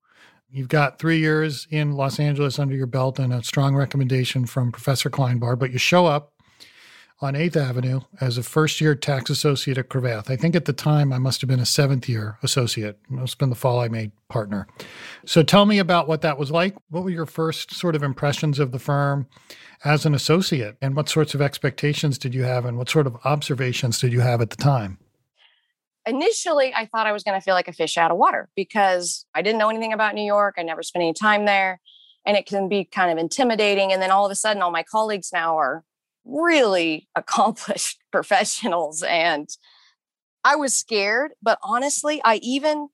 You've 0.50 0.68
got 0.68 0.98
three 0.98 1.18
years 1.18 1.66
in 1.70 1.92
Los 1.92 2.18
Angeles 2.18 2.58
under 2.58 2.74
your 2.74 2.86
belt 2.86 3.18
and 3.18 3.32
a 3.32 3.42
strong 3.42 3.74
recommendation 3.74 4.46
from 4.46 4.72
Professor 4.72 5.10
Kleinbard, 5.10 5.58
but 5.58 5.72
you 5.72 5.78
show 5.78 6.06
up 6.06 6.32
on 7.20 7.34
8th 7.34 7.56
Avenue 7.56 8.00
as 8.20 8.38
a 8.38 8.42
first 8.42 8.80
year 8.80 8.94
tax 8.94 9.28
associate 9.28 9.76
at 9.76 9.88
Cravath. 9.88 10.30
I 10.30 10.36
think 10.36 10.54
at 10.54 10.66
the 10.66 10.72
time 10.72 11.12
I 11.12 11.18
must 11.18 11.40
have 11.40 11.48
been 11.48 11.60
a 11.60 11.66
seventh 11.66 12.08
year 12.08 12.38
associate. 12.42 12.98
It 13.04 13.10
must 13.10 13.34
have 13.34 13.38
been 13.38 13.50
the 13.50 13.56
fall 13.56 13.80
I 13.80 13.88
made 13.88 14.12
partner. 14.28 14.68
So 15.26 15.42
tell 15.42 15.66
me 15.66 15.78
about 15.78 16.06
what 16.06 16.22
that 16.22 16.38
was 16.38 16.50
like. 16.50 16.76
What 16.90 17.04
were 17.04 17.10
your 17.10 17.26
first 17.26 17.74
sort 17.74 17.96
of 17.96 18.02
impressions 18.02 18.58
of 18.58 18.70
the 18.70 18.78
firm 18.78 19.26
as 19.84 20.06
an 20.06 20.14
associate? 20.14 20.76
And 20.80 20.94
what 20.94 21.08
sorts 21.08 21.34
of 21.34 21.42
expectations 21.42 22.18
did 22.18 22.34
you 22.34 22.44
have? 22.44 22.64
And 22.64 22.78
what 22.78 22.88
sort 22.88 23.06
of 23.06 23.16
observations 23.24 23.98
did 23.98 24.12
you 24.12 24.20
have 24.20 24.40
at 24.40 24.50
the 24.50 24.56
time? 24.56 24.98
Initially, 26.08 26.72
I 26.74 26.86
thought 26.86 27.06
I 27.06 27.12
was 27.12 27.22
going 27.22 27.38
to 27.38 27.44
feel 27.44 27.54
like 27.54 27.68
a 27.68 27.72
fish 27.72 27.98
out 27.98 28.10
of 28.10 28.16
water 28.16 28.48
because 28.56 29.26
I 29.34 29.42
didn't 29.42 29.58
know 29.58 29.68
anything 29.68 29.92
about 29.92 30.14
New 30.14 30.24
York. 30.24 30.54
I 30.58 30.62
never 30.62 30.82
spent 30.82 31.02
any 31.02 31.12
time 31.12 31.44
there. 31.44 31.80
And 32.24 32.36
it 32.36 32.46
can 32.46 32.68
be 32.68 32.84
kind 32.84 33.10
of 33.10 33.18
intimidating. 33.18 33.92
And 33.92 34.00
then 34.00 34.10
all 34.10 34.24
of 34.24 34.32
a 34.32 34.34
sudden, 34.34 34.62
all 34.62 34.70
my 34.70 34.82
colleagues 34.82 35.30
now 35.32 35.58
are 35.58 35.84
really 36.24 37.08
accomplished 37.14 37.98
professionals. 38.10 39.02
And 39.02 39.48
I 40.44 40.56
was 40.56 40.74
scared, 40.74 41.32
but 41.42 41.58
honestly, 41.62 42.22
I 42.24 42.36
even 42.42 42.88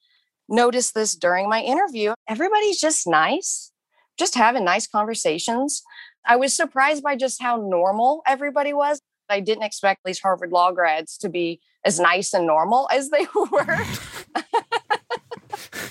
noticed 0.48 0.94
this 0.94 1.14
during 1.14 1.48
my 1.48 1.62
interview. 1.62 2.14
Everybody's 2.28 2.80
just 2.80 3.06
nice, 3.06 3.70
just 4.18 4.34
having 4.34 4.64
nice 4.64 4.86
conversations. 4.86 5.82
I 6.26 6.36
was 6.36 6.54
surprised 6.54 7.02
by 7.02 7.16
just 7.16 7.40
how 7.40 7.56
normal 7.56 8.22
everybody 8.26 8.72
was. 8.72 9.00
I 9.28 9.40
didn't 9.40 9.64
expect 9.64 10.02
these 10.04 10.20
Harvard 10.20 10.52
law 10.52 10.72
grads 10.72 11.16
to 11.18 11.28
be 11.28 11.60
as 11.84 12.00
nice 12.00 12.34
and 12.34 12.46
normal 12.46 12.88
as 12.92 13.10
they 13.10 13.26
were. 13.50 13.78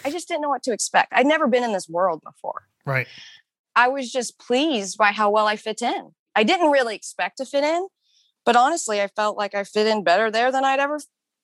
I 0.06 0.10
just 0.12 0.28
didn't 0.28 0.42
know 0.42 0.50
what 0.50 0.63
to 0.63 0.74
expect. 0.74 1.13
I'd 1.13 1.25
never 1.25 1.48
been 1.48 1.63
in 1.63 1.74
this 1.74 1.88
world 1.88 2.22
before. 2.24 2.63
Right. 2.86 3.08
I 3.75 3.88
was 3.88 4.12
just 4.12 4.40
pleased 4.40 4.98
by 4.98 5.12
how 5.12 5.30
well 5.30 5.48
I 5.48 5.56
fit 5.56 5.82
in. 5.82 6.12
I 6.36 6.44
didn't 6.44 6.72
really 6.72 6.96
expect 6.96 7.38
to 7.38 7.46
fit 7.46 7.63
in, 7.63 7.88
but 8.46 8.56
honestly, 8.56 9.02
I 9.02 9.08
felt 9.08 9.38
like 9.38 9.56
I 9.56 9.63
fit 9.63 9.88
in 9.88 10.04
better 10.04 10.30
there 10.30 10.52
than 10.52 10.66
I'd 10.66 10.80
ever 10.80 11.00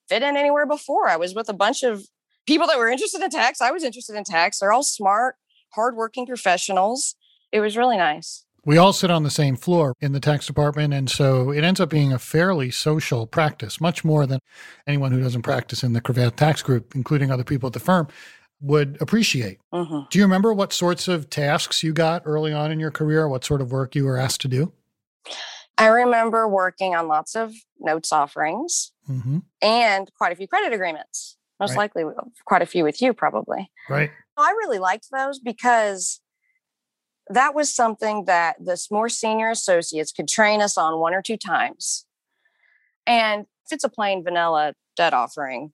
fit 0.08 0.24
in 0.24 0.36
anywhere 0.36 0.66
before. 0.66 1.08
I 1.08 1.16
was 1.16 1.34
with 1.34 1.50
a 1.50 1.54
bunch 1.54 1.84
of 1.84 2.04
people 2.48 2.68
that 2.68 2.78
were 2.78 2.90
interested 2.90 3.22
in 3.22 3.30
tax. 3.30 3.62
I 3.62 3.72
was 3.72 3.84
interested 3.84 4.16
in 4.16 4.24
tax. 4.24 4.60
They're 4.60 4.72
all 4.72 4.84
smart, 4.84 5.36
hardworking 5.76 6.26
professionals. 6.26 7.16
It 7.52 7.60
was 7.60 7.78
really 7.78 7.98
nice. 7.98 8.46
We 8.70 8.78
all 8.78 8.94
sit 8.94 9.10
on 9.10 9.24
the 9.24 9.32
same 9.32 9.56
floor 9.56 9.96
in 10.00 10.12
the 10.12 10.20
tax 10.20 10.46
department. 10.46 10.94
And 10.94 11.10
so 11.10 11.50
it 11.50 11.64
ends 11.64 11.80
up 11.80 11.90
being 11.90 12.14
a 12.14 12.20
fairly 12.20 12.70
social 12.70 13.26
practice, 13.26 13.82
much 13.82 14.06
more 14.06 14.28
than 14.28 14.42
anyone 14.86 15.12
who 15.12 15.20
doesn't 15.20 15.42
practice 15.42 15.82
in 15.82 15.94
the 15.94 16.02
Cravath 16.02 16.36
tax 16.36 16.62
group, 16.62 16.94
including 16.94 17.32
other 17.32 17.44
people 17.44 17.66
at 17.66 17.74
the 17.74 17.80
firm, 17.80 18.08
would 18.62 19.02
appreciate. 19.02 19.58
Mm-hmm. 19.74 20.02
Do 20.12 20.20
you 20.20 20.24
remember 20.24 20.54
what 20.54 20.72
sorts 20.72 21.08
of 21.08 21.32
tasks 21.32 21.82
you 21.82 21.94
got 21.94 22.22
early 22.26 22.54
on 22.54 22.72
in 22.72 22.80
your 22.80 22.92
career? 22.92 23.28
What 23.28 23.44
sort 23.44 23.62
of 23.62 23.72
work 23.72 23.96
you 23.96 24.06
were 24.06 24.18
asked 24.18 24.42
to 24.42 24.48
do? 24.48 24.72
I 25.80 25.88
remember 25.88 26.48
working 26.48 26.94
on 26.94 27.08
lots 27.08 27.36
of 27.36 27.52
notes 27.80 28.12
offerings 28.12 28.92
mm-hmm. 29.10 29.40
and 29.64 30.12
quite 30.16 30.32
a 30.32 30.36
few 30.36 30.48
credit 30.48 30.74
agreements. 30.74 31.38
Most 31.60 31.72
right. 31.72 31.92
likely, 31.96 32.04
quite 32.46 32.62
a 32.62 32.68
few 32.68 32.84
with 32.84 33.02
you, 33.02 33.16
probably. 33.16 33.72
Right. 33.90 34.12
I 34.38 34.52
really 34.52 34.78
liked 34.78 35.08
those 35.12 35.40
because 35.40 36.22
that 37.30 37.54
was 37.54 37.74
something 37.74 38.26
that 38.26 38.56
the 38.60 38.80
more 38.92 39.08
senior 39.08 39.50
associates 39.50 40.12
could 40.12 40.28
train 40.28 40.62
us 40.62 40.78
on 40.78 41.00
one 41.00 41.14
or 41.14 41.22
two 41.22 41.38
times. 41.38 42.06
And 43.06 43.42
if 43.66 43.72
it's 43.72 43.84
a 43.84 43.90
plain 43.90 44.24
vanilla 44.24 44.74
debt 44.96 45.14
offering, 45.14 45.72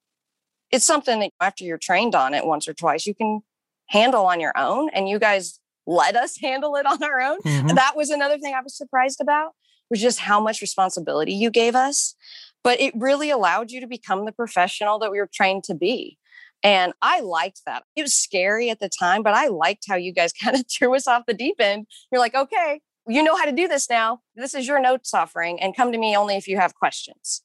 it's 0.72 0.86
something 0.86 1.20
that 1.22 1.32
after 1.42 1.64
you're 1.64 1.78
trained 1.78 2.14
on 2.14 2.34
it 2.34 2.46
once 2.46 2.68
or 2.68 2.74
twice, 2.74 3.08
you 3.08 3.16
can 3.16 3.42
handle 3.88 4.26
on 4.26 4.40
your 4.40 4.54
own. 4.58 4.90
And 4.90 5.08
you 5.08 5.18
guys 5.18 5.60
let 5.88 6.16
us 6.16 6.38
handle 6.42 6.76
it 6.76 6.86
on 6.86 7.02
our 7.02 7.22
own. 7.22 7.40
Mm-hmm. 7.42 7.76
That 7.76 7.96
was 7.96 8.10
another 8.10 8.38
thing 8.38 8.54
I 8.54 8.62
was 8.62 8.76
surprised 8.76 9.22
about 9.22 9.52
was 9.90 10.02
just 10.02 10.20
how 10.20 10.40
much 10.40 10.62
responsibility 10.62 11.34
you 11.34 11.50
gave 11.50 11.76
us. 11.76 12.16
But 12.64 12.82
it 12.82 12.94
really 12.98 13.30
allowed 13.30 13.70
you 13.70 13.80
to 13.80 13.88
become 13.88 14.26
the 14.26 14.32
professional 14.32 14.98
that 15.00 15.12
we 15.12 15.20
were 15.20 15.30
trained 15.32 15.64
to 15.66 15.76
be. 15.76 16.18
And 16.66 16.94
I 17.04 17.20
liked 17.20 17.62
that. 17.68 17.84
It 17.96 18.02
was 18.02 18.16
scary 18.16 18.72
at 18.72 18.80
the 18.80 18.90
time, 18.90 19.22
but 19.22 19.36
I 19.36 19.50
liked 19.50 19.86
how 19.88 19.96
you 19.96 20.12
guys 20.12 20.34
kind 20.44 20.56
of 20.56 20.66
threw 20.68 20.96
us 20.96 21.08
off 21.08 21.28
the 21.28 21.34
deep 21.34 21.58
end. 21.60 21.86
You're 22.12 22.20
like, 22.20 22.34
okay, 22.34 22.82
you 23.08 23.22
know 23.22 23.38
how 23.38 23.46
to 23.46 23.52
do 23.52 23.68
this 23.68 23.88
now. 23.88 24.22
This 24.36 24.56
is 24.56 24.68
your 24.68 24.82
notes 24.82 25.14
offering, 25.14 25.62
and 25.62 25.78
come 25.78 25.92
to 25.92 25.98
me 26.00 26.18
only 26.18 26.36
if 26.36 26.48
you 26.48 26.58
have 26.58 26.74
questions. 26.74 27.44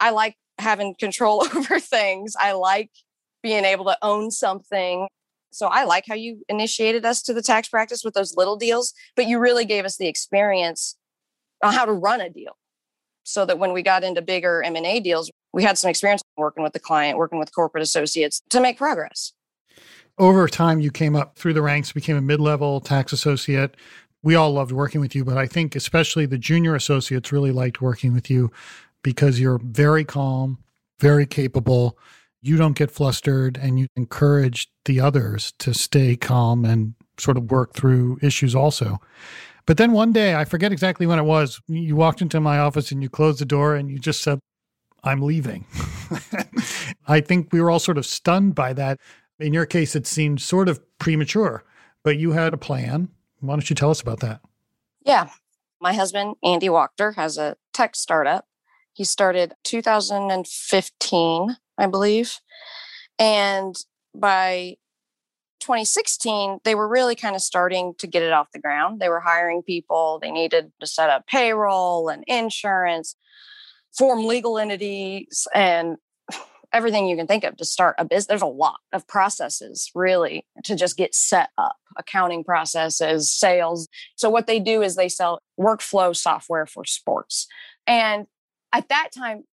I 0.00 0.10
like 0.10 0.34
having 0.58 0.96
control 0.98 1.46
over 1.54 1.78
things. 1.78 2.34
I 2.38 2.52
like 2.52 2.90
being 3.44 3.64
able 3.64 3.84
to 3.84 3.96
own 4.02 4.32
something. 4.32 5.06
So 5.52 5.68
I 5.68 5.84
like 5.84 6.04
how 6.08 6.14
you 6.16 6.42
initiated 6.48 7.04
us 7.04 7.22
to 7.22 7.34
the 7.34 7.42
tax 7.42 7.68
practice 7.68 8.02
with 8.02 8.14
those 8.14 8.36
little 8.36 8.56
deals, 8.56 8.92
but 9.14 9.26
you 9.26 9.38
really 9.38 9.64
gave 9.64 9.84
us 9.84 9.98
the 9.98 10.08
experience 10.08 10.96
on 11.62 11.74
how 11.74 11.84
to 11.84 11.92
run 11.92 12.20
a 12.20 12.28
deal 12.28 12.56
so 13.22 13.44
that 13.44 13.58
when 13.58 13.72
we 13.72 13.82
got 13.82 14.02
into 14.02 14.22
bigger 14.22 14.64
M&A 14.64 14.98
deals, 14.98 15.30
we 15.52 15.62
had 15.62 15.78
some 15.78 15.90
experience 15.90 16.22
working 16.36 16.62
with 16.62 16.72
the 16.72 16.80
client, 16.80 17.18
working 17.18 17.38
with 17.38 17.54
corporate 17.54 17.82
associates 17.82 18.42
to 18.50 18.60
make 18.60 18.78
progress. 18.78 19.32
Over 20.18 20.48
time, 20.48 20.80
you 20.80 20.90
came 20.90 21.16
up 21.16 21.38
through 21.38 21.54
the 21.54 21.62
ranks, 21.62 21.92
became 21.92 22.16
a 22.16 22.22
mid 22.22 22.40
level 22.40 22.80
tax 22.80 23.12
associate. 23.12 23.76
We 24.22 24.34
all 24.34 24.52
loved 24.52 24.72
working 24.72 25.00
with 25.00 25.14
you, 25.14 25.24
but 25.24 25.36
I 25.36 25.46
think 25.46 25.74
especially 25.74 26.26
the 26.26 26.38
junior 26.38 26.74
associates 26.74 27.32
really 27.32 27.50
liked 27.50 27.80
working 27.80 28.12
with 28.12 28.30
you 28.30 28.52
because 29.02 29.40
you're 29.40 29.58
very 29.58 30.04
calm, 30.04 30.58
very 31.00 31.26
capable. 31.26 31.98
You 32.40 32.56
don't 32.56 32.76
get 32.76 32.90
flustered 32.90 33.56
and 33.56 33.78
you 33.80 33.86
encourage 33.96 34.68
the 34.84 35.00
others 35.00 35.52
to 35.58 35.74
stay 35.74 36.16
calm 36.16 36.64
and 36.64 36.94
sort 37.18 37.36
of 37.36 37.50
work 37.50 37.74
through 37.74 38.18
issues 38.22 38.54
also. 38.54 39.00
But 39.66 39.76
then 39.76 39.92
one 39.92 40.12
day, 40.12 40.34
I 40.34 40.44
forget 40.44 40.72
exactly 40.72 41.06
when 41.06 41.18
it 41.18 41.24
was, 41.24 41.60
you 41.68 41.96
walked 41.96 42.20
into 42.20 42.40
my 42.40 42.58
office 42.58 42.90
and 42.90 43.02
you 43.02 43.08
closed 43.08 43.40
the 43.40 43.44
door 43.44 43.76
and 43.76 43.90
you 43.90 43.98
just 43.98 44.22
said, 44.22 44.40
I'm 45.04 45.22
leaving. 45.22 45.66
I 47.08 47.20
think 47.20 47.52
we 47.52 47.60
were 47.60 47.70
all 47.70 47.78
sort 47.78 47.98
of 47.98 48.06
stunned 48.06 48.54
by 48.54 48.72
that. 48.74 49.00
In 49.38 49.52
your 49.52 49.66
case, 49.66 49.96
it 49.96 50.06
seemed 50.06 50.40
sort 50.40 50.68
of 50.68 50.80
premature, 50.98 51.64
but 52.02 52.16
you 52.18 52.32
had 52.32 52.54
a 52.54 52.58
plan. 52.58 53.08
Why 53.40 53.54
don't 53.54 53.68
you 53.68 53.74
tell 53.74 53.90
us 53.90 54.00
about 54.00 54.20
that? 54.20 54.40
Yeah. 55.04 55.30
My 55.80 55.94
husband, 55.94 56.36
Andy 56.44 56.68
Wachter, 56.68 57.16
has 57.16 57.38
a 57.38 57.56
tech 57.72 57.96
startup. 57.96 58.46
He 58.92 59.04
started 59.04 59.54
2015, 59.64 61.56
I 61.78 61.86
believe. 61.86 62.38
And 63.18 63.74
by 64.14 64.76
2016, 65.60 66.60
they 66.64 66.74
were 66.74 66.86
really 66.86 67.16
kind 67.16 67.34
of 67.34 67.42
starting 67.42 67.94
to 67.98 68.06
get 68.06 68.22
it 68.22 68.32
off 68.32 68.52
the 68.52 68.60
ground. 68.60 69.00
They 69.00 69.08
were 69.08 69.20
hiring 69.20 69.62
people, 69.62 70.18
they 70.20 70.30
needed 70.30 70.72
to 70.80 70.86
set 70.86 71.10
up 71.10 71.26
payroll 71.26 72.08
and 72.08 72.22
insurance, 72.26 73.16
form 73.96 74.24
legal 74.24 74.58
entities, 74.58 75.46
and 75.54 75.96
everything 76.72 77.06
you 77.06 77.16
can 77.16 77.26
think 77.26 77.44
of 77.44 77.56
to 77.56 77.64
start 77.64 77.94
a 77.98 78.04
business. 78.04 78.26
There's 78.26 78.42
a 78.42 78.46
lot 78.46 78.78
of 78.92 79.06
processes 79.06 79.90
really 79.94 80.46
to 80.64 80.74
just 80.74 80.96
get 80.96 81.14
set 81.14 81.50
up 81.58 81.76
accounting 81.96 82.44
processes, 82.44 83.30
sales. 83.30 83.88
So, 84.16 84.30
what 84.30 84.46
they 84.46 84.58
do 84.58 84.82
is 84.82 84.96
they 84.96 85.08
sell 85.08 85.40
workflow 85.58 86.16
software 86.16 86.66
for 86.66 86.84
sports. 86.84 87.46
And 87.86 88.26
at 88.72 88.88
that 88.88 89.10
time, 89.16 89.44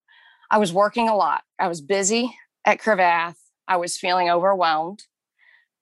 I 0.50 0.58
was 0.58 0.74
working 0.74 1.10
a 1.10 1.15
lot. 1.15 1.43
I 1.60 1.67
was 1.67 1.81
busy 1.81 2.36
at 2.65 2.79
Cravath. 2.79 3.36
I 3.67 3.77
was 3.77 3.98
feeling 3.98 4.29
overwhelmed. 4.29 5.03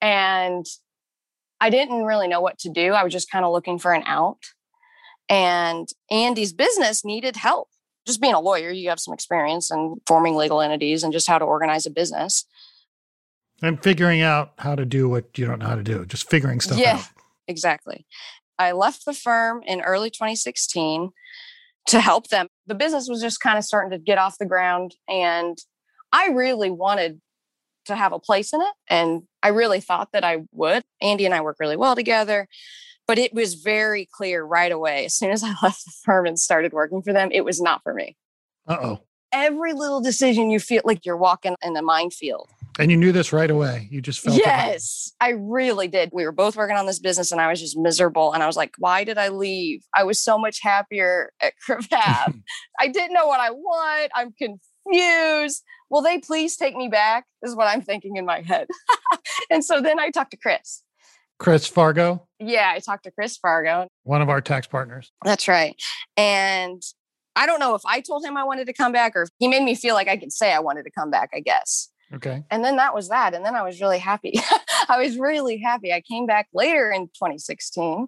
And 0.02 0.66
I 1.60 1.70
didn't 1.70 2.04
really 2.04 2.28
know 2.28 2.42
what 2.42 2.60
to 2.60 2.70
do. 2.70 2.94
I 2.94 3.04
was 3.04 3.14
just 3.14 3.32
kind 3.32 3.46
of 3.46 3.52
looking 3.52 3.80
for 3.80 3.94
an 3.94 4.04
out. 4.06 4.40
And 5.30 5.88
Andy's 6.12 6.54
business 6.54 7.04
needed 7.04 7.36
help. 7.36 7.70
Just 8.08 8.22
being 8.22 8.34
a 8.34 8.40
lawyer, 8.40 8.72
you 8.72 8.90
have 8.90 9.00
some 9.00 9.14
experience 9.14 9.70
in 9.70 9.98
forming 10.08 10.36
legal 10.36 10.62
entities 10.62 11.04
and 11.04 11.14
just 11.14 11.28
how 11.28 11.38
to 11.38 11.46
organize 11.46 11.86
a 11.86 11.92
business. 11.92 12.46
And 13.62 13.82
figuring 13.84 14.22
out 14.22 14.54
how 14.58 14.76
to 14.76 14.86
do 14.86 15.10
what 15.10 15.38
you 15.38 15.46
don't 15.46 15.60
know 15.60 15.68
how 15.68 15.76
to 15.76 15.84
do, 15.84 16.06
just 16.06 16.30
figuring 16.30 16.62
stuff 16.62 16.80
yeah, 16.80 16.98
out. 16.98 17.06
Exactly. 17.48 18.06
I 18.58 18.72
left 18.72 19.06
the 19.06 19.14
firm 19.14 19.62
in 19.66 19.82
early 19.82 20.10
2016 20.10 21.12
to 21.88 22.00
help 22.00 22.28
them. 22.28 22.48
The 22.66 22.76
business 22.76 23.08
was 23.10 23.22
just 23.22 23.40
kind 23.40 23.58
of 23.58 23.64
starting 23.64 23.92
to 23.92 23.98
get 23.98 24.18
off 24.18 24.38
the 24.40 24.46
ground. 24.46 24.96
And 25.08 25.58
I 26.12 26.28
really 26.28 26.70
wanted 26.70 27.22
to 27.86 27.96
have 27.96 28.14
a 28.14 28.20
place 28.20 28.54
in 28.54 28.62
it. 28.62 28.74
And 28.90 29.24
I 29.42 29.50
really 29.50 29.80
thought 29.80 30.10
that 30.14 30.24
I 30.24 30.44
would. 30.52 30.84
Andy 31.02 31.26
and 31.26 31.34
I 31.34 31.42
work 31.42 31.58
really 31.60 31.78
well 31.78 31.96
together, 31.96 32.48
but 33.08 33.18
it 33.18 33.34
was 33.34 33.56
very 33.56 34.08
clear 34.12 34.44
right 34.44 34.72
away. 34.72 35.06
As 35.06 35.16
soon 35.16 35.32
as 35.32 35.44
I 35.44 35.54
left 35.64 35.86
the 35.86 35.94
firm 36.04 36.26
and 36.26 36.40
started 36.40 36.74
working 36.74 37.02
for 37.02 37.14
them, 37.14 37.30
it 37.32 37.46
was 37.46 37.62
not 37.62 37.82
for 37.84 37.94
me. 37.94 38.16
Uh 38.68 38.78
oh. 38.82 39.00
Every 39.32 39.74
little 39.74 40.02
decision 40.02 40.50
you 40.50 40.60
feel 40.60 40.82
like 40.86 41.06
you're 41.06 41.18
walking 41.18 41.56
in 41.62 41.76
a 41.76 41.82
minefield. 41.82 42.50
And 42.80 42.92
you 42.92 42.98
knew 42.98 43.12
this 43.12 43.34
right 43.34 43.50
away. 43.50 43.88
You 43.90 44.02
just 44.02 44.20
felt 44.20 44.38
Yes, 44.38 45.12
I 45.20 45.30
really 45.30 45.88
did. 45.88 46.12
We 46.14 46.24
were 46.26 46.32
both 46.32 46.56
working 46.56 46.78
on 46.78 46.86
this 46.86 47.00
business 47.00 47.32
and 47.32 47.42
I 47.42 47.50
was 47.50 47.60
just 47.60 47.78
miserable. 47.78 48.34
And 48.34 48.44
I 48.44 48.48
was 48.48 48.56
like, 48.56 48.76
why 48.78 49.04
did 49.04 49.18
I 49.18 49.30
leave? 49.30 49.84
I 49.96 50.04
was 50.04 50.20
so 50.20 50.38
much 50.38 50.62
happier 50.62 51.32
at 51.42 51.54
Cravath. 51.68 52.40
I 52.80 52.88
didn't 52.88 53.14
know 53.14 53.28
what 53.28 53.40
I 53.40 53.50
want. 53.52 54.12
I'm 54.16 54.32
confused 54.32 55.64
will 55.90 56.02
they 56.02 56.20
please 56.20 56.58
take 56.58 56.76
me 56.76 56.88
back? 56.88 57.26
This 57.42 57.52
is 57.52 57.56
what 57.56 57.68
I'm 57.68 57.82
thinking 57.82 58.18
in 58.18 58.26
my 58.26 58.42
head. 58.42 58.68
and 59.50 59.64
so 59.64 59.82
then 59.82 60.00
I 60.00 60.10
talked 60.10 60.32
to 60.32 60.38
Chris. 60.38 60.84
Chris 61.39 61.67
Fargo? 61.67 62.27
Yeah, 62.39 62.72
I 62.74 62.79
talked 62.79 63.03
to 63.06 63.12
Chris 63.12 63.38
Fargo. 63.38 63.88
One 64.03 64.22
of 64.22 64.29
our 64.29 64.41
tax 64.41 64.67
partners. 64.67 65.12
That's 65.24 65.48
right. 65.48 65.75
And 66.15 66.82
I 67.36 67.46
don't 67.46 67.60
know 67.60 67.75
if 67.75 67.84
I 67.86 68.01
told 68.01 68.25
him 68.25 68.36
I 68.38 68.44
wanted 68.44 68.65
to 68.67 68.74
come 68.74 68.91
back 68.91 69.15
or 69.15 69.27
he 69.38 69.48
made 69.48 69.63
me 69.63 69.75
feel 69.75 69.94
like 69.94 70.08
I 70.08 70.17
could 70.17 70.34
say 70.34 70.53
I 70.53 70.60
wanted 70.60 70.84
to 70.84 70.91
come 70.91 71.12
back, 71.12 71.29
I 71.34 71.39
guess. 71.39 71.89
Okay. 72.13 72.44
And 72.50 72.63
then 72.63 72.77
that 72.77 72.96
was 72.96 73.10
that. 73.10 73.34
And 73.34 73.46
then 73.46 73.56
I 73.56 73.63
was 73.63 73.82
really 73.82 74.00
happy. 74.00 74.39
I 74.89 75.00
was 75.00 75.17
really 75.17 75.58
happy. 75.58 75.94
I 75.94 76.01
came 76.01 76.25
back 76.25 76.48
later 76.53 76.89
in 76.89 77.08
2016 77.08 78.08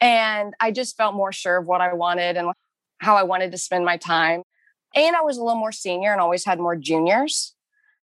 and 0.00 0.54
I 0.60 0.70
just 0.70 0.96
felt 0.96 1.14
more 1.14 1.32
sure 1.32 1.56
of 1.56 1.66
what 1.66 1.80
I 1.80 1.94
wanted 1.94 2.36
and 2.36 2.52
how 2.98 3.16
I 3.16 3.22
wanted 3.22 3.52
to 3.52 3.58
spend 3.58 3.84
my 3.84 3.96
time. 3.96 4.42
And 4.94 5.16
I 5.16 5.22
was 5.22 5.36
a 5.36 5.42
little 5.42 5.58
more 5.58 5.72
senior 5.72 6.12
and 6.12 6.20
always 6.20 6.44
had 6.44 6.58
more 6.58 6.76
juniors. 6.76 7.54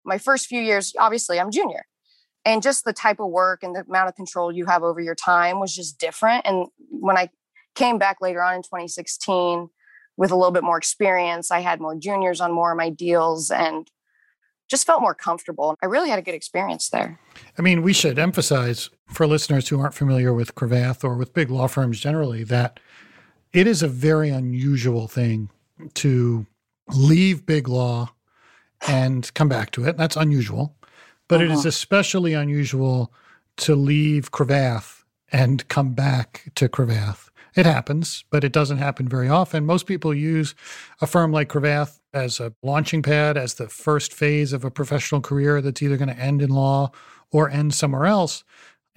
My 0.05 0.19
first 0.19 0.47
few 0.47 0.61
years, 0.61 0.95
obviously, 0.99 1.39
I'm 1.39 1.51
junior. 1.51 1.85
And 2.45 2.63
just 2.63 2.85
the 2.85 2.93
type 2.93 3.21
of 3.21 3.29
work 3.29 3.63
and 3.63 3.75
the 3.75 3.85
amount 3.87 4.09
of 4.09 4.15
control 4.15 4.51
you 4.51 4.67
have 4.67 4.83
over 4.83 5.01
your 5.01 5.15
time 5.15 5.61
was 5.61 5.75
just 5.75 5.99
different. 5.99 6.47
And 6.47 6.69
when 6.91 7.17
I 7.17 7.31
came 7.75 7.99
back 7.99 8.19
later 8.21 8.43
on 8.43 8.55
in 8.55 8.63
2016 8.63 9.69
with 10.17 10.31
a 10.31 10.37
little 10.37 10.51
bit 10.51 10.65
more 10.65 10.79
experience, 10.79 11.51
I 11.51 11.61
had 11.61 11.81
more 11.81 11.95
juniors 11.95 12.41
on 12.41 12.53
more 12.53 12.73
of 12.73 12.79
my 12.79 12.89
deals 12.91 13.51
and 13.51 13.91
just 14.69 14.87
felt 14.87 15.03
more 15.03 15.15
comfortable. 15.15 15.77
I 15.83 15.87
really 15.87 16.09
had 16.09 16.19
a 16.19 16.23
good 16.23 16.35
experience 16.35 16.89
there. 16.91 17.19
I 17.59 17.63
mean, 17.63 17.83
we 17.83 17.93
should 17.93 18.19
emphasize 18.19 18.89
for 19.09 19.27
listeners 19.27 19.69
who 19.69 19.81
aren't 19.81 19.95
familiar 19.95 20.33
with 20.33 20.55
Cravath 20.55 21.03
or 21.03 21.17
with 21.17 21.35
big 21.35 21.51
law 21.51 21.67
firms 21.67 21.99
generally 22.01 22.45
that 22.45 22.79
it 23.53 23.67
is 23.67 23.83
a 23.83 23.89
very 23.89 24.31
unusual 24.31 25.09
thing 25.09 25.51
to 25.95 26.47
leave 26.95 27.45
big 27.45 27.69
law 27.69 28.13
and 28.87 29.33
come 29.35 29.49
back 29.49 29.73
to 29.73 29.85
it. 29.85 29.97
That's 29.97 30.17
unusual. 30.17 30.77
But 31.31 31.37
uh-huh. 31.37 31.45
it 31.45 31.53
is 31.53 31.61
uh-huh. 31.61 31.69
especially 31.69 32.35
unusual 32.35 33.13
to 33.59 33.77
leave 33.77 34.33
Cravath 34.33 35.05
and 35.31 35.67
come 35.69 35.95
back 35.95 36.51
to 36.57 36.69
Cravath. 36.69 37.29
It 37.55 37.67
happens, 37.67 38.25
but 38.31 38.43
it 38.43 38.53
doesn't 38.53 38.79
happen 38.79 39.09
very 39.09 39.29
often. 39.29 39.65
Most 39.65 39.87
people 39.87 40.13
use 40.13 40.57
a 41.01 41.07
firm 41.07 41.31
like 41.31 41.49
Cravath 41.49 42.01
as 42.13 42.41
a 42.41 42.53
launching 42.63 43.03
pad, 43.03 43.37
as 43.37 43.55
the 43.55 43.69
first 43.69 44.13
phase 44.13 44.53
of 44.53 44.65
a 44.65 44.71
professional 44.73 45.21
career 45.21 45.61
that's 45.61 45.81
either 45.83 45.97
going 45.97 46.09
to 46.09 46.19
end 46.21 46.43
in 46.43 46.51
law 46.51 46.91
or 47.31 47.49
end 47.49 47.75
somewhere 47.75 48.07
else. 48.07 48.43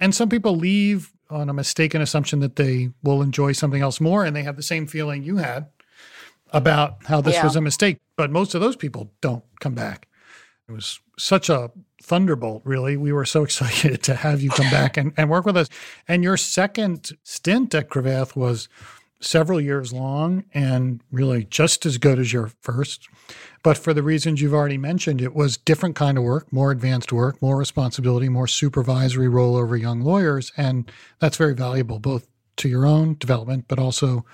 And 0.00 0.12
some 0.12 0.28
people 0.28 0.56
leave 0.56 1.12
on 1.30 1.48
a 1.48 1.54
mistaken 1.54 2.02
assumption 2.02 2.40
that 2.40 2.56
they 2.56 2.90
will 3.02 3.22
enjoy 3.22 3.52
something 3.52 3.80
else 3.80 4.00
more, 4.00 4.24
and 4.24 4.34
they 4.34 4.42
have 4.42 4.56
the 4.56 4.62
same 4.62 4.88
feeling 4.88 5.22
you 5.22 5.36
had 5.36 5.68
about 6.52 6.96
how 7.04 7.20
this 7.20 7.34
yeah. 7.34 7.44
was 7.44 7.54
a 7.54 7.60
mistake. 7.60 7.98
But 8.16 8.32
most 8.32 8.54
of 8.56 8.60
those 8.60 8.76
people 8.76 9.12
don't 9.20 9.44
come 9.60 9.74
back. 9.74 10.08
It 10.68 10.72
was 10.72 11.00
such 11.18 11.48
a 11.48 11.70
thunderbolt, 12.04 12.62
really. 12.64 12.96
We 12.96 13.12
were 13.12 13.24
so 13.24 13.42
excited 13.44 14.02
to 14.04 14.14
have 14.14 14.40
you 14.40 14.50
come 14.50 14.70
back 14.70 14.96
and, 14.96 15.12
and 15.16 15.30
work 15.30 15.46
with 15.46 15.56
us. 15.56 15.68
And 16.06 16.22
your 16.22 16.36
second 16.36 17.12
stint 17.22 17.74
at 17.74 17.88
Cravath 17.88 18.36
was 18.36 18.68
several 19.20 19.58
years 19.60 19.92
long 19.92 20.44
and 20.52 21.00
really 21.10 21.44
just 21.44 21.86
as 21.86 21.96
good 21.96 22.18
as 22.18 22.32
your 22.32 22.50
first. 22.60 23.08
But 23.62 23.78
for 23.78 23.94
the 23.94 24.02
reasons 24.02 24.42
you've 24.42 24.52
already 24.52 24.76
mentioned, 24.76 25.22
it 25.22 25.34
was 25.34 25.56
different 25.56 25.96
kind 25.96 26.18
of 26.18 26.24
work, 26.24 26.52
more 26.52 26.70
advanced 26.70 27.10
work, 27.10 27.40
more 27.40 27.56
responsibility, 27.56 28.28
more 28.28 28.46
supervisory 28.46 29.28
role 29.28 29.56
over 29.56 29.76
young 29.76 30.02
lawyers. 30.02 30.52
And 30.58 30.90
that's 31.20 31.38
very 31.38 31.54
valuable, 31.54 31.98
both 31.98 32.26
to 32.56 32.68
your 32.68 32.84
own 32.84 33.16
development, 33.18 33.64
but 33.66 33.78
also 33.78 34.26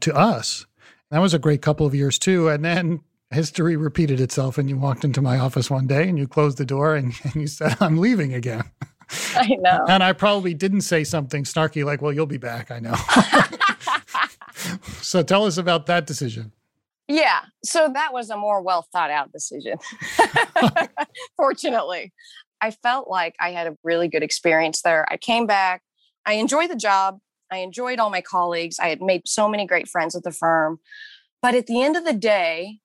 to 0.00 0.14
us. 0.14 0.66
That 1.10 1.20
was 1.20 1.34
a 1.34 1.38
great 1.38 1.62
couple 1.62 1.86
of 1.86 1.94
years 1.94 2.18
too. 2.18 2.48
And 2.48 2.64
then 2.64 3.00
history 3.32 3.76
repeated 3.76 4.20
itself 4.20 4.58
and 4.58 4.68
you 4.68 4.76
walked 4.76 5.04
into 5.04 5.20
my 5.20 5.38
office 5.38 5.70
one 5.70 5.86
day 5.86 6.08
and 6.08 6.18
you 6.18 6.26
closed 6.26 6.58
the 6.58 6.64
door 6.64 6.94
and, 6.94 7.14
and 7.24 7.34
you 7.36 7.46
said, 7.46 7.76
I'm 7.80 7.98
leaving 7.98 8.34
again. 8.34 8.64
I 9.34 9.56
know. 9.60 9.84
And 9.88 10.02
I 10.02 10.12
probably 10.12 10.54
didn't 10.54 10.82
say 10.82 11.04
something 11.04 11.44
snarky 11.44 11.84
like, 11.84 12.00
well, 12.00 12.12
you'll 12.12 12.26
be 12.26 12.38
back. 12.38 12.70
I 12.70 12.78
know. 12.78 12.94
so 15.02 15.22
tell 15.22 15.44
us 15.44 15.58
about 15.58 15.86
that 15.86 16.06
decision. 16.06 16.52
Yeah. 17.08 17.40
So 17.64 17.90
that 17.92 18.12
was 18.12 18.30
a 18.30 18.36
more 18.36 18.62
well 18.62 18.86
thought 18.92 19.10
out 19.10 19.32
decision. 19.32 19.78
Fortunately, 21.36 22.12
I 22.60 22.70
felt 22.70 23.08
like 23.08 23.34
I 23.40 23.50
had 23.50 23.66
a 23.66 23.76
really 23.82 24.08
good 24.08 24.22
experience 24.22 24.82
there. 24.82 25.04
I 25.10 25.16
came 25.16 25.46
back. 25.46 25.82
I 26.24 26.34
enjoyed 26.34 26.70
the 26.70 26.76
job. 26.76 27.18
I 27.50 27.58
enjoyed 27.58 27.98
all 27.98 28.08
my 28.08 28.22
colleagues. 28.22 28.78
I 28.78 28.88
had 28.88 29.02
made 29.02 29.22
so 29.26 29.48
many 29.48 29.66
great 29.66 29.88
friends 29.88 30.16
at 30.16 30.22
the 30.22 30.32
firm. 30.32 30.78
But 31.42 31.54
at 31.54 31.66
the 31.66 31.82
end 31.82 31.96
of 31.96 32.04
the 32.04 32.14
day, 32.14 32.78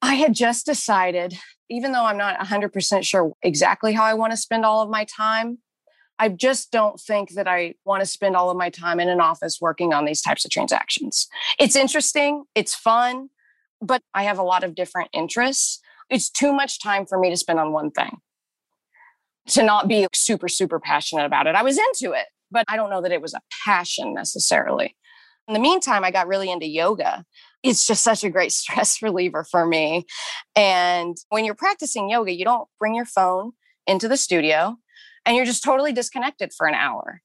I 0.00 0.14
had 0.14 0.34
just 0.34 0.66
decided, 0.66 1.38
even 1.68 1.92
though 1.92 2.04
I'm 2.04 2.16
not 2.16 2.38
100% 2.38 3.04
sure 3.04 3.32
exactly 3.42 3.92
how 3.92 4.04
I 4.04 4.14
want 4.14 4.32
to 4.32 4.36
spend 4.36 4.64
all 4.64 4.82
of 4.82 4.90
my 4.90 5.04
time, 5.04 5.58
I 6.18 6.28
just 6.28 6.72
don't 6.72 7.00
think 7.00 7.34
that 7.34 7.46
I 7.46 7.74
want 7.84 8.00
to 8.00 8.06
spend 8.06 8.34
all 8.34 8.50
of 8.50 8.56
my 8.56 8.70
time 8.70 8.98
in 8.98 9.08
an 9.08 9.20
office 9.20 9.58
working 9.60 9.92
on 9.92 10.04
these 10.04 10.20
types 10.20 10.44
of 10.44 10.50
transactions. 10.50 11.28
It's 11.58 11.76
interesting, 11.76 12.44
it's 12.54 12.74
fun, 12.74 13.30
but 13.80 14.02
I 14.14 14.24
have 14.24 14.38
a 14.38 14.42
lot 14.42 14.64
of 14.64 14.74
different 14.74 15.10
interests. 15.12 15.80
It's 16.10 16.28
too 16.28 16.52
much 16.52 16.82
time 16.82 17.06
for 17.06 17.18
me 17.18 17.30
to 17.30 17.36
spend 17.36 17.60
on 17.60 17.72
one 17.72 17.90
thing, 17.90 18.18
to 19.48 19.62
not 19.62 19.86
be 19.86 20.08
super, 20.12 20.48
super 20.48 20.80
passionate 20.80 21.24
about 21.24 21.46
it. 21.46 21.54
I 21.54 21.62
was 21.62 21.78
into 21.78 22.12
it, 22.12 22.26
but 22.50 22.64
I 22.66 22.76
don't 22.76 22.90
know 22.90 23.02
that 23.02 23.12
it 23.12 23.22
was 23.22 23.34
a 23.34 23.42
passion 23.64 24.12
necessarily. 24.14 24.96
In 25.46 25.54
the 25.54 25.60
meantime, 25.60 26.04
I 26.04 26.10
got 26.10 26.26
really 26.26 26.50
into 26.50 26.66
yoga. 26.66 27.24
It's 27.62 27.86
just 27.86 28.04
such 28.04 28.24
a 28.24 28.30
great 28.30 28.52
stress 28.60 29.02
reliever 29.02 29.44
for 29.44 29.66
me. 29.66 30.06
And 30.54 31.16
when 31.30 31.44
you're 31.44 31.54
practicing 31.54 32.10
yoga, 32.10 32.32
you 32.32 32.44
don't 32.44 32.68
bring 32.78 32.94
your 32.94 33.06
phone 33.06 33.52
into 33.86 34.08
the 34.08 34.16
studio 34.16 34.76
and 35.24 35.36
you're 35.36 35.46
just 35.46 35.64
totally 35.64 35.92
disconnected 35.92 36.52
for 36.56 36.66
an 36.66 36.74
hour. 36.74 37.20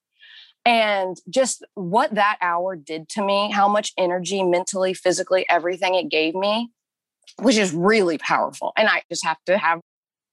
And 0.66 1.16
just 1.28 1.64
what 1.74 2.14
that 2.14 2.38
hour 2.40 2.74
did 2.74 3.08
to 3.10 3.24
me, 3.24 3.50
how 3.50 3.68
much 3.68 3.92
energy, 3.98 4.42
mentally, 4.42 4.94
physically, 4.94 5.44
everything 5.50 5.94
it 5.94 6.08
gave 6.08 6.34
me, 6.34 6.70
which 7.38 7.58
is 7.58 7.72
really 7.72 8.16
powerful. 8.16 8.72
And 8.76 8.88
I 8.88 9.02
just 9.10 9.24
have 9.26 9.36
to 9.46 9.58
have 9.58 9.80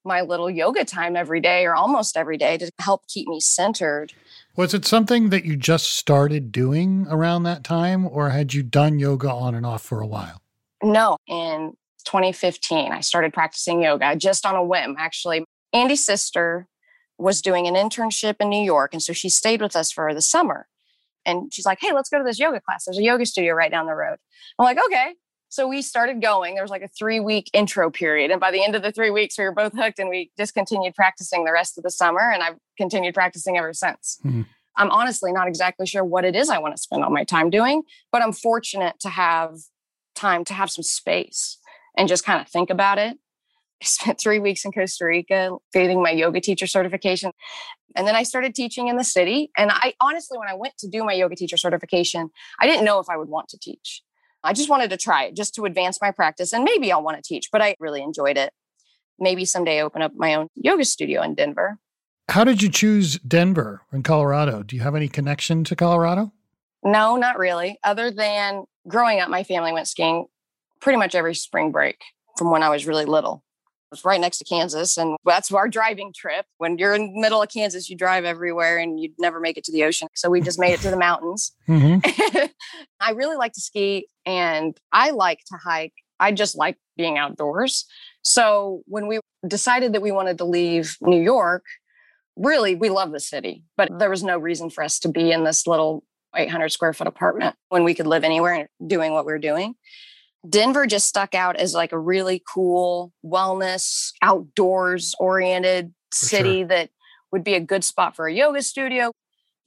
my 0.03 0.21
little 0.21 0.49
yoga 0.49 0.83
time 0.85 1.15
every 1.15 1.39
day 1.39 1.65
or 1.65 1.75
almost 1.75 2.17
every 2.17 2.37
day 2.37 2.57
to 2.57 2.71
help 2.79 3.07
keep 3.07 3.27
me 3.27 3.39
centered. 3.39 4.13
Was 4.55 4.73
it 4.73 4.85
something 4.85 5.29
that 5.29 5.45
you 5.45 5.55
just 5.55 5.95
started 5.95 6.51
doing 6.51 7.07
around 7.09 7.43
that 7.43 7.63
time, 7.63 8.07
or 8.07 8.29
had 8.29 8.53
you 8.53 8.63
done 8.63 8.99
yoga 8.99 9.31
on 9.31 9.55
and 9.55 9.65
off 9.65 9.81
for 9.81 10.01
a 10.01 10.07
while? 10.07 10.41
No, 10.83 11.17
in 11.27 11.73
2015, 12.05 12.91
I 12.91 13.01
started 13.01 13.33
practicing 13.33 13.83
yoga 13.83 14.15
just 14.15 14.45
on 14.45 14.55
a 14.55 14.63
whim. 14.63 14.95
Actually, 14.97 15.45
Andy's 15.73 16.05
sister 16.05 16.67
was 17.17 17.41
doing 17.41 17.67
an 17.67 17.75
internship 17.75 18.35
in 18.39 18.49
New 18.49 18.63
York. 18.63 18.93
And 18.93 19.01
so 19.01 19.13
she 19.13 19.29
stayed 19.29 19.61
with 19.61 19.75
us 19.75 19.91
for 19.91 20.13
the 20.13 20.21
summer. 20.21 20.67
And 21.25 21.53
she's 21.53 21.65
like, 21.65 21.77
hey, 21.79 21.93
let's 21.93 22.09
go 22.09 22.17
to 22.17 22.23
this 22.23 22.39
yoga 22.39 22.59
class. 22.59 22.85
There's 22.85 22.97
a 22.97 23.03
yoga 23.03 23.25
studio 23.25 23.53
right 23.53 23.69
down 23.69 23.85
the 23.85 23.93
road. 23.93 24.17
I'm 24.57 24.63
like, 24.65 24.79
okay. 24.87 25.13
So 25.51 25.67
we 25.67 25.81
started 25.81 26.21
going. 26.21 26.55
There 26.55 26.63
was 26.63 26.71
like 26.71 26.81
a 26.81 26.87
three 26.87 27.19
week 27.19 27.49
intro 27.53 27.91
period. 27.91 28.31
And 28.31 28.39
by 28.39 28.51
the 28.51 28.63
end 28.63 28.75
of 28.75 28.81
the 28.81 28.91
three 28.91 29.11
weeks, 29.11 29.37
we 29.37 29.43
were 29.43 29.53
both 29.53 29.73
hooked 29.73 29.99
and 29.99 30.09
we 30.09 30.31
discontinued 30.37 30.95
practicing 30.95 31.45
the 31.45 31.51
rest 31.51 31.77
of 31.77 31.83
the 31.83 31.91
summer. 31.91 32.31
And 32.31 32.41
I've 32.41 32.57
continued 32.77 33.13
practicing 33.13 33.57
ever 33.57 33.73
since. 33.73 34.17
Mm-hmm. 34.25 34.43
I'm 34.77 34.89
honestly 34.89 35.31
not 35.31 35.47
exactly 35.47 35.85
sure 35.85 36.03
what 36.03 36.25
it 36.25 36.35
is 36.35 36.49
I 36.49 36.57
want 36.57 36.75
to 36.75 36.81
spend 36.81 37.03
all 37.03 37.11
my 37.11 37.25
time 37.25 37.49
doing, 37.49 37.83
but 38.11 38.21
I'm 38.21 38.31
fortunate 38.31 38.99
to 39.01 39.09
have 39.09 39.57
time 40.15 40.45
to 40.45 40.53
have 40.53 40.71
some 40.71 40.83
space 40.83 41.57
and 41.97 42.07
just 42.07 42.25
kind 42.25 42.39
of 42.39 42.47
think 42.47 42.69
about 42.69 42.97
it 42.97 43.17
I 43.81 43.85
spent 43.85 44.19
three 44.19 44.39
weeks 44.39 44.63
in 44.63 44.71
Costa 44.71 45.05
Rica 45.05 45.57
getting 45.73 46.01
my 46.01 46.11
yoga 46.11 46.39
teacher 46.39 46.67
certification. 46.67 47.31
And 47.95 48.07
then 48.07 48.15
I 48.15 48.23
started 48.23 48.55
teaching 48.55 48.87
in 48.87 48.95
the 48.95 49.03
city. 49.03 49.51
And 49.57 49.71
I 49.71 49.93
honestly, 49.99 50.37
when 50.37 50.47
I 50.47 50.53
went 50.53 50.77
to 50.79 50.87
do 50.87 51.03
my 51.03 51.13
yoga 51.13 51.35
teacher 51.35 51.57
certification, 51.57 52.29
I 52.59 52.67
didn't 52.67 52.85
know 52.85 52.99
if 52.99 53.09
I 53.09 53.17
would 53.17 53.29
want 53.29 53.49
to 53.49 53.59
teach. 53.59 54.01
I 54.43 54.54
just 54.54 54.69
wanted 54.69 54.89
to 54.89 54.97
try 54.97 55.25
it 55.25 55.36
just 55.36 55.54
to 55.56 55.65
advance 55.65 55.99
my 56.01 56.12
practice. 56.12 56.54
And 56.54 56.63
maybe 56.63 56.91
I'll 56.91 57.04
want 57.04 57.17
to 57.17 57.23
teach, 57.23 57.49
but 57.51 57.62
I 57.62 57.75
really 57.80 58.01
enjoyed 58.01 58.38
it. 58.38 58.51
Maybe 59.19 59.45
someday 59.45 59.82
open 59.82 60.01
up 60.01 60.13
my 60.15 60.34
own 60.34 60.47
yoga 60.56 60.86
studio 60.86 61.21
in 61.21 61.36
Denver. 61.36 61.77
How 62.30 62.43
did 62.43 62.62
you 62.62 62.69
choose 62.69 63.19
Denver 63.19 63.82
in 63.91 64.04
Colorado? 64.04 64.63
Do 64.63 64.75
you 64.75 64.82
have 64.82 64.95
any 64.95 65.08
connection 65.08 65.63
to 65.65 65.75
Colorado? 65.75 66.32
No, 66.84 67.17
not 67.17 67.38
really. 67.38 67.77
Other 67.84 68.10
than 68.10 68.63
growing 68.88 69.19
up, 69.19 69.30
my 69.30 69.43
family 69.43 69.73
went 69.73 69.88
skiing 69.88 70.25
pretty 70.80 70.97
much 70.97 71.13
every 71.13 71.36
spring 71.36 71.71
break 71.71 72.01
from 72.38 72.49
when 72.49 72.63
I 72.63 72.69
was 72.69 72.88
really 72.88 73.06
little 73.06 73.43
was 73.91 74.04
right 74.06 74.19
next 74.19 74.38
to 74.39 74.45
Kansas. 74.45 74.97
And 74.97 75.17
that's 75.25 75.51
our 75.51 75.67
driving 75.67 76.13
trip. 76.15 76.45
When 76.58 76.77
you're 76.77 76.93
in 76.93 77.13
the 77.13 77.21
middle 77.21 77.41
of 77.41 77.49
Kansas, 77.49 77.89
you 77.89 77.97
drive 77.97 78.25
everywhere 78.25 78.77
and 78.77 78.99
you'd 78.99 79.13
never 79.19 79.39
make 79.39 79.58
it 79.58 79.63
to 79.65 79.71
the 79.71 79.84
ocean. 79.84 80.08
So 80.15 80.30
we 80.30 80.41
just 80.41 80.60
made 80.60 80.73
it 80.73 80.80
to 80.82 80.89
the 80.89 80.97
mountains. 80.97 81.54
Mm-hmm. 81.67 82.45
I 82.99 83.12
really 83.12 83.36
like 83.36 83.54
to 83.54 83.62
ski 83.62 84.08
and 84.25 84.75
I 84.91 85.12
like 85.12 85.39
to 85.47 85.58
hike. 85.58 85.93
I 86.19 86.32
just 86.32 86.56
like 86.56 86.77
being 86.97 87.17
outdoors. 87.17 87.86
So 88.23 88.82
when 88.86 89.08
we 89.08 89.19
decided 89.47 89.93
that 89.93 90.01
we 90.01 90.12
wanted 90.12 90.38
to 90.38 90.45
leave 90.45 90.95
New 91.01 91.21
York, 91.21 91.65
really, 92.36 92.75
we 92.75 92.89
love 92.89 93.12
the 93.12 93.19
city, 93.19 93.63
but 93.75 93.89
there 93.99 94.10
was 94.10 94.23
no 94.23 94.38
reason 94.38 94.69
for 94.69 94.84
us 94.84 94.99
to 94.99 95.10
be 95.10 95.32
in 95.32 95.43
this 95.43 95.67
little 95.67 96.04
800 96.36 96.69
square 96.69 96.93
foot 96.93 97.08
apartment 97.08 97.56
when 97.69 97.84
we 97.84 97.93
could 97.93 98.08
live 98.08 98.23
anywhere 98.23 98.69
doing 98.86 99.13
what 99.13 99.25
we 99.25 99.34
we're 99.34 99.39
doing. 99.39 99.75
Denver 100.47 100.88
just 100.88 101.08
stuck 101.08 101.36
out 101.36 101.56
as 101.56 101.73
like 101.73 101.91
a 101.91 101.99
really 101.99 102.41
cool 102.51 103.13
wellness, 103.23 104.13
outdoors 104.21 105.13
oriented 105.19 105.93
city 106.13 106.60
sure. 106.60 106.67
that 106.67 106.89
would 107.32 107.43
be 107.43 107.54
a 107.54 107.60
good 107.60 107.84
spot 107.84 108.15
for 108.15 108.27
a 108.27 108.34
yoga 108.34 108.62
studio. 108.62 109.12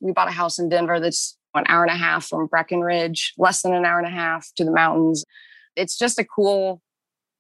We 0.01 0.13
bought 0.13 0.29
a 0.29 0.33
house 0.33 0.59
in 0.59 0.69
Denver 0.69 1.01
that's 1.01 1.37
an 1.55 1.65
hour 1.69 1.85
and 1.85 1.93
a 1.93 1.97
half 1.97 2.27
from 2.27 2.47
Breckenridge, 2.47 3.33
less 3.39 3.63
than 3.63 3.73
an 3.73 3.85
hour 3.85 3.99
and 3.99 4.09
a 4.09 4.11
half 4.11 4.49
to 4.57 4.65
the 4.65 4.73
mountains. 4.73 5.25
It's 5.77 5.97
just 5.97 6.19
a 6.19 6.25
cool 6.25 6.83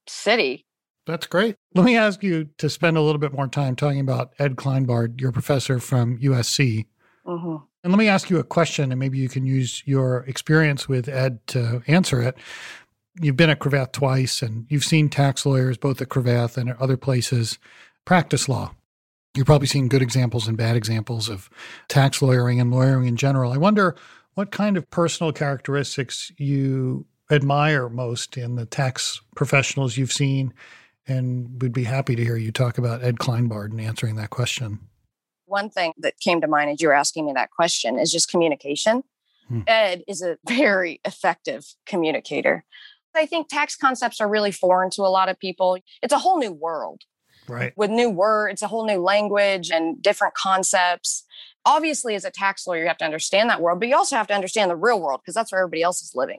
city. 0.08 0.64
That's 1.06 1.26
great. 1.26 1.56
Let 1.74 1.84
me 1.84 1.96
ask 1.96 2.22
you 2.22 2.48
to 2.58 2.70
spend 2.70 2.96
a 2.96 3.02
little 3.02 3.18
bit 3.18 3.32
more 3.32 3.48
time 3.48 3.76
talking 3.76 4.00
about 4.00 4.32
Ed 4.38 4.56
Kleinbard, 4.56 5.20
your 5.20 5.32
professor 5.32 5.78
from 5.78 6.18
USC. 6.18 6.86
Mm-hmm. 7.26 7.56
And 7.82 7.92
let 7.92 7.98
me 7.98 8.08
ask 8.08 8.30
you 8.30 8.38
a 8.38 8.44
question, 8.44 8.90
and 8.90 8.98
maybe 8.98 9.18
you 9.18 9.28
can 9.28 9.44
use 9.44 9.82
your 9.84 10.20
experience 10.20 10.88
with 10.88 11.06
Ed 11.06 11.46
to 11.48 11.82
answer 11.86 12.22
it 12.22 12.38
you've 13.20 13.36
been 13.36 13.50
at 13.50 13.60
Cravath 13.60 13.92
twice 13.92 14.42
and 14.42 14.66
you've 14.68 14.84
seen 14.84 15.08
tax 15.08 15.46
lawyers 15.46 15.76
both 15.76 16.00
at 16.00 16.08
Cravath 16.08 16.56
and 16.56 16.70
at 16.70 16.80
other 16.80 16.96
places 16.96 17.58
practice 18.04 18.48
law. 18.48 18.74
You've 19.34 19.46
probably 19.46 19.66
seen 19.66 19.88
good 19.88 20.02
examples 20.02 20.46
and 20.46 20.56
bad 20.56 20.76
examples 20.76 21.28
of 21.28 21.50
tax 21.88 22.22
lawyering 22.22 22.60
and 22.60 22.70
lawyering 22.70 23.06
in 23.06 23.16
general. 23.16 23.52
I 23.52 23.56
wonder 23.56 23.96
what 24.34 24.50
kind 24.50 24.76
of 24.76 24.88
personal 24.90 25.32
characteristics 25.32 26.30
you 26.36 27.06
admire 27.30 27.88
most 27.88 28.36
in 28.36 28.56
the 28.56 28.66
tax 28.66 29.20
professionals 29.34 29.96
you've 29.96 30.12
seen, 30.12 30.52
and 31.06 31.60
we'd 31.60 31.72
be 31.72 31.84
happy 31.84 32.14
to 32.14 32.22
hear 32.22 32.36
you 32.36 32.52
talk 32.52 32.78
about 32.78 33.02
Ed 33.02 33.18
Kleinbard 33.18 33.70
and 33.70 33.80
answering 33.80 34.16
that 34.16 34.30
question. 34.30 34.80
One 35.46 35.70
thing 35.70 35.92
that 35.98 36.18
came 36.20 36.40
to 36.40 36.46
mind 36.46 36.70
as 36.70 36.80
you 36.80 36.88
were 36.88 36.94
asking 36.94 37.26
me 37.26 37.32
that 37.34 37.50
question 37.50 37.98
is 37.98 38.12
just 38.12 38.30
communication. 38.30 39.02
Hmm. 39.48 39.60
Ed 39.66 40.02
is 40.08 40.22
a 40.22 40.38
very 40.48 41.00
effective 41.04 41.74
communicator. 41.86 42.64
I 43.14 43.26
think 43.26 43.48
tax 43.48 43.76
concepts 43.76 44.20
are 44.20 44.28
really 44.28 44.52
foreign 44.52 44.90
to 44.90 45.02
a 45.02 45.08
lot 45.08 45.28
of 45.28 45.38
people. 45.38 45.78
It's 46.02 46.12
a 46.12 46.18
whole 46.18 46.38
new 46.38 46.52
world. 46.52 47.02
right. 47.48 47.72
with 47.76 47.90
new 47.90 48.10
words, 48.10 48.54
it's 48.54 48.62
a 48.62 48.68
whole 48.68 48.86
new 48.86 49.00
language 49.00 49.70
and 49.70 50.00
different 50.02 50.34
concepts. 50.34 51.24
Obviously, 51.66 52.14
as 52.14 52.24
a 52.24 52.30
tax 52.30 52.66
lawyer, 52.66 52.82
you 52.82 52.88
have 52.88 52.98
to 52.98 53.04
understand 53.04 53.48
that 53.48 53.60
world, 53.60 53.80
but 53.80 53.88
you 53.88 53.96
also 53.96 54.16
have 54.16 54.26
to 54.26 54.34
understand 54.34 54.70
the 54.70 54.76
real 54.76 55.00
world 55.00 55.20
because 55.22 55.34
that's 55.34 55.50
where 55.50 55.60
everybody 55.62 55.82
else 55.82 56.02
is 56.02 56.12
living. 56.14 56.38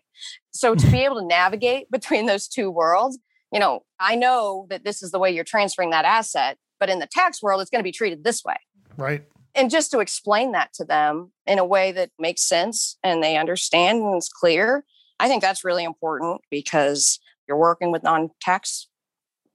So 0.51 0.75
to 0.75 0.87
be 0.87 0.99
able 1.05 1.19
to 1.19 1.25
navigate 1.25 1.89
between 1.89 2.25
those 2.25 2.47
two 2.47 2.69
worlds, 2.69 3.17
you 3.51 3.59
know, 3.59 3.83
I 3.99 4.15
know 4.15 4.67
that 4.69 4.83
this 4.83 5.01
is 5.01 5.11
the 5.11 5.19
way 5.19 5.31
you're 5.31 5.43
transferring 5.43 5.91
that 5.91 6.05
asset, 6.05 6.57
but 6.79 6.89
in 6.89 6.99
the 6.99 7.07
tax 7.07 7.41
world, 7.41 7.61
it's 7.61 7.69
going 7.69 7.79
to 7.79 7.83
be 7.83 7.91
treated 7.91 8.23
this 8.23 8.43
way. 8.43 8.57
Right. 8.97 9.23
And 9.55 9.71
just 9.71 9.89
to 9.91 9.99
explain 9.99 10.51
that 10.51 10.73
to 10.73 10.83
them 10.83 11.31
in 11.47 11.59
a 11.59 11.65
way 11.65 11.93
that 11.93 12.11
makes 12.19 12.41
sense 12.41 12.97
and 13.01 13.23
they 13.23 13.37
understand 13.37 14.03
and 14.03 14.15
it's 14.15 14.27
clear, 14.27 14.83
I 15.19 15.27
think 15.27 15.41
that's 15.41 15.63
really 15.63 15.83
important 15.83 16.41
because 16.49 17.19
you're 17.47 17.57
working 17.57 17.91
with 17.91 18.03
non 18.03 18.29
tax 18.41 18.87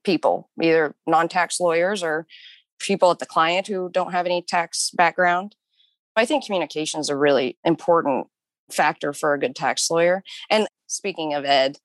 people, 0.05 0.51
either 0.61 0.95
non 1.07 1.29
tax 1.29 1.61
lawyers 1.61 2.03
or 2.03 2.27
people 2.79 3.11
at 3.11 3.19
the 3.19 3.27
client 3.27 3.67
who 3.67 3.91
don't 3.91 4.13
have 4.13 4.27
any 4.27 4.43
tax 4.43 4.91
background. 4.95 5.55
I 6.17 6.25
think 6.25 6.45
communication 6.45 7.01
is 7.01 7.09
a 7.09 7.17
really 7.17 7.59
important 7.65 8.27
factor 8.71 9.13
for 9.13 9.35
a 9.35 9.39
good 9.39 9.55
tax 9.55 9.91
lawyer. 9.91 10.23
And 10.49 10.67
speaking 10.87 11.35
of 11.35 11.45
Ed, 11.45 11.79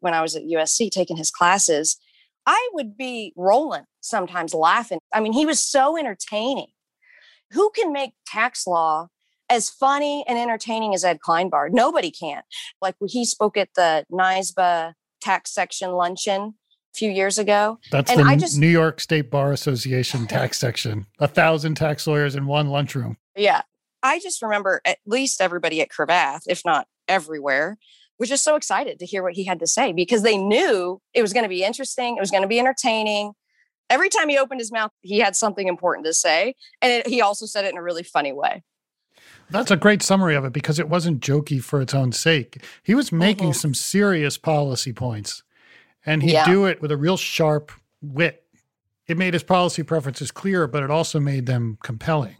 when 0.00 0.14
I 0.14 0.22
was 0.22 0.34
at 0.34 0.42
USC 0.42 0.90
taking 0.90 1.16
his 1.16 1.30
classes, 1.30 1.96
I 2.44 2.70
would 2.72 2.96
be 2.96 3.32
rolling 3.36 3.84
sometimes 4.00 4.52
laughing. 4.52 4.98
I 5.14 5.20
mean, 5.20 5.32
he 5.32 5.46
was 5.46 5.62
so 5.62 5.96
entertaining. 5.96 6.68
Who 7.52 7.70
can 7.70 7.92
make 7.92 8.12
tax 8.26 8.66
law 8.66 9.08
as 9.52 9.68
funny 9.68 10.24
and 10.26 10.38
entertaining 10.38 10.94
as 10.94 11.04
Ed 11.04 11.18
Kleinbard? 11.20 11.72
Nobody 11.72 12.10
can. 12.10 12.42
Like 12.80 12.96
he 13.06 13.24
spoke 13.24 13.56
at 13.56 13.68
the 13.76 14.04
NYSBA 14.10 14.94
tax 15.20 15.52
section 15.52 15.92
luncheon 15.92 16.54
a 16.94 16.96
few 16.96 17.10
years 17.10 17.38
ago. 17.38 17.78
That's 17.90 18.10
and 18.10 18.20
the 18.20 18.24
I 18.24 18.36
just 18.36 18.58
New 18.58 18.66
York 18.66 19.00
State 19.00 19.30
Bar 19.30 19.52
Association 19.52 20.26
tax 20.28 20.58
section. 20.58 21.06
A 21.18 21.28
thousand 21.28 21.74
tax 21.74 22.06
lawyers 22.06 22.34
in 22.34 22.46
one 22.46 22.68
lunchroom. 22.68 23.18
Yeah. 23.36 23.62
I 24.02 24.18
just 24.18 24.42
remember 24.42 24.80
at 24.84 24.98
least 25.06 25.40
everybody 25.40 25.80
at 25.80 25.90
Cravath, 25.90 26.42
if 26.48 26.62
not 26.64 26.88
everywhere, 27.06 27.78
was 28.18 28.28
just 28.28 28.44
so 28.44 28.56
excited 28.56 28.98
to 28.98 29.06
hear 29.06 29.22
what 29.22 29.34
he 29.34 29.44
had 29.44 29.60
to 29.60 29.66
say 29.66 29.92
because 29.92 30.22
they 30.22 30.36
knew 30.36 31.00
it 31.12 31.22
was 31.22 31.32
going 31.32 31.44
to 31.44 31.48
be 31.48 31.62
interesting, 31.62 32.16
it 32.16 32.20
was 32.20 32.30
going 32.30 32.42
to 32.42 32.48
be 32.48 32.58
entertaining. 32.58 33.32
Every 33.90 34.08
time 34.08 34.28
he 34.28 34.38
opened 34.38 34.60
his 34.60 34.72
mouth, 34.72 34.90
he 35.02 35.18
had 35.18 35.36
something 35.36 35.68
important 35.68 36.06
to 36.06 36.14
say. 36.14 36.54
And 36.80 36.92
it, 36.92 37.06
he 37.06 37.20
also 37.20 37.46
said 37.46 37.64
it 37.64 37.72
in 37.72 37.78
a 37.78 37.82
really 37.82 38.02
funny 38.02 38.32
way. 38.32 38.62
That's 39.52 39.70
a 39.70 39.76
great 39.76 40.02
summary 40.02 40.34
of 40.34 40.44
it 40.44 40.52
because 40.52 40.78
it 40.78 40.88
wasn't 40.88 41.20
jokey 41.20 41.62
for 41.62 41.80
its 41.80 41.94
own 41.94 42.12
sake. 42.12 42.64
He 42.82 42.94
was 42.94 43.12
making 43.12 43.50
Mhm. 43.50 43.56
some 43.56 43.74
serious 43.74 44.38
policy 44.38 44.92
points 44.92 45.42
and 46.04 46.22
he'd 46.22 46.32
Yeah. 46.32 46.44
do 46.46 46.64
it 46.66 46.80
with 46.80 46.90
a 46.90 46.96
real 46.96 47.16
sharp 47.16 47.70
wit. 48.00 48.44
It 49.06 49.16
made 49.18 49.34
his 49.34 49.42
policy 49.42 49.82
preferences 49.82 50.30
clear, 50.30 50.66
but 50.66 50.82
it 50.82 50.90
also 50.90 51.20
made 51.20 51.46
them 51.46 51.78
compelling. 51.82 52.36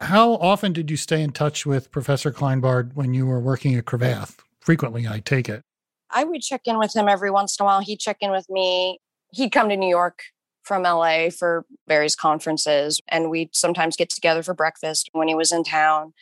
How 0.00 0.32
often 0.34 0.72
did 0.72 0.90
you 0.90 0.96
stay 0.96 1.22
in 1.22 1.32
touch 1.32 1.64
with 1.66 1.90
Professor 1.90 2.32
Kleinbard 2.32 2.94
when 2.94 3.14
you 3.14 3.26
were 3.26 3.40
working 3.40 3.74
at 3.74 3.84
Cravath? 3.84 4.38
Frequently, 4.60 5.06
I 5.06 5.20
take 5.20 5.48
it. 5.48 5.62
I 6.10 6.24
would 6.24 6.42
check 6.42 6.62
in 6.66 6.78
with 6.78 6.94
him 6.94 7.08
every 7.08 7.30
once 7.30 7.56
in 7.58 7.64
a 7.64 7.66
while. 7.66 7.80
He'd 7.80 8.00
check 8.00 8.18
in 8.20 8.30
with 8.30 8.48
me. 8.48 8.98
He'd 9.32 9.50
come 9.50 9.68
to 9.68 9.76
New 9.76 9.88
York 9.88 10.20
from 10.64 10.82
LA 10.82 11.30
for 11.30 11.64
various 11.86 12.16
conferences, 12.16 13.00
and 13.08 13.30
we'd 13.30 13.54
sometimes 13.54 13.96
get 13.96 14.10
together 14.10 14.42
for 14.42 14.54
breakfast 14.54 15.10
when 15.12 15.28
he 15.28 15.34
was 15.34 15.52
in 15.52 15.62
town. 15.62 16.12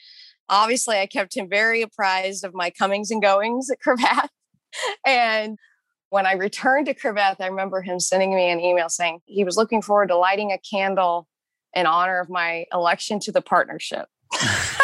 Obviously, 0.49 0.99
I 0.99 1.07
kept 1.07 1.37
him 1.37 1.49
very 1.49 1.81
apprised 1.81 2.45
of 2.45 2.53
my 2.53 2.71
comings 2.71 3.11
and 3.11 3.23
goings 3.23 3.71
at 3.71 3.79
Cravath. 3.87 4.29
and 5.07 5.59
when 6.11 6.27
I 6.27 6.33
returned 6.33 6.87
to 6.87 6.95
Cravath, 6.95 7.41
I 7.41 7.47
remember 7.47 7.81
him 7.81 7.99
sending 7.99 8.35
me 8.35 8.51
an 8.51 8.61
email 8.61 8.89
saying 8.89 9.21
he 9.25 9.45
was 9.45 9.57
looking 9.57 9.81
forward 9.81 10.09
to 10.09 10.17
lighting 10.17 10.53
a 10.53 10.59
candle 10.59 11.27
in 11.75 11.87
honor 11.87 12.21
of 12.21 12.29
my 12.29 12.67
election 12.73 13.19
to 13.21 13.33
the 13.33 13.41
partnership. 13.41 14.07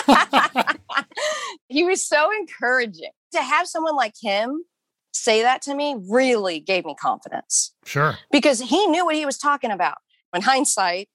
he 1.69 1.85
was 1.85 2.05
so 2.05 2.31
encouraging. 2.33 3.11
To 3.33 3.43
have 3.43 3.67
someone 3.67 3.95
like 3.95 4.15
him 4.19 4.65
say 5.13 5.43
that 5.43 5.63
to 5.63 5.75
me 5.75 5.97
really 6.09 6.61
gave 6.61 6.85
me 6.85 6.95
confidence 7.01 7.73
Sure. 7.85 8.19
because 8.31 8.61
he 8.61 8.87
knew 8.87 9.05
what 9.05 9.15
he 9.17 9.27
was 9.27 9.39
talking 9.39 9.71
about. 9.71 9.99
In 10.35 10.43
hindsight, 10.43 11.09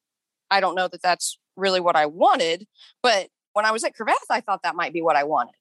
I 0.49 0.59
don't 0.59 0.75
know 0.75 0.87
that 0.87 1.01
that's 1.01 1.37
really 1.55 1.79
what 1.79 1.95
I 1.95 2.05
wanted, 2.05 2.65
but 3.01 3.27
when 3.53 3.65
I 3.65 3.71
was 3.71 3.83
at 3.83 3.93
Cravath, 3.95 4.15
I 4.29 4.41
thought 4.41 4.61
that 4.63 4.75
might 4.75 4.93
be 4.93 5.01
what 5.01 5.15
I 5.15 5.23
wanted. 5.23 5.53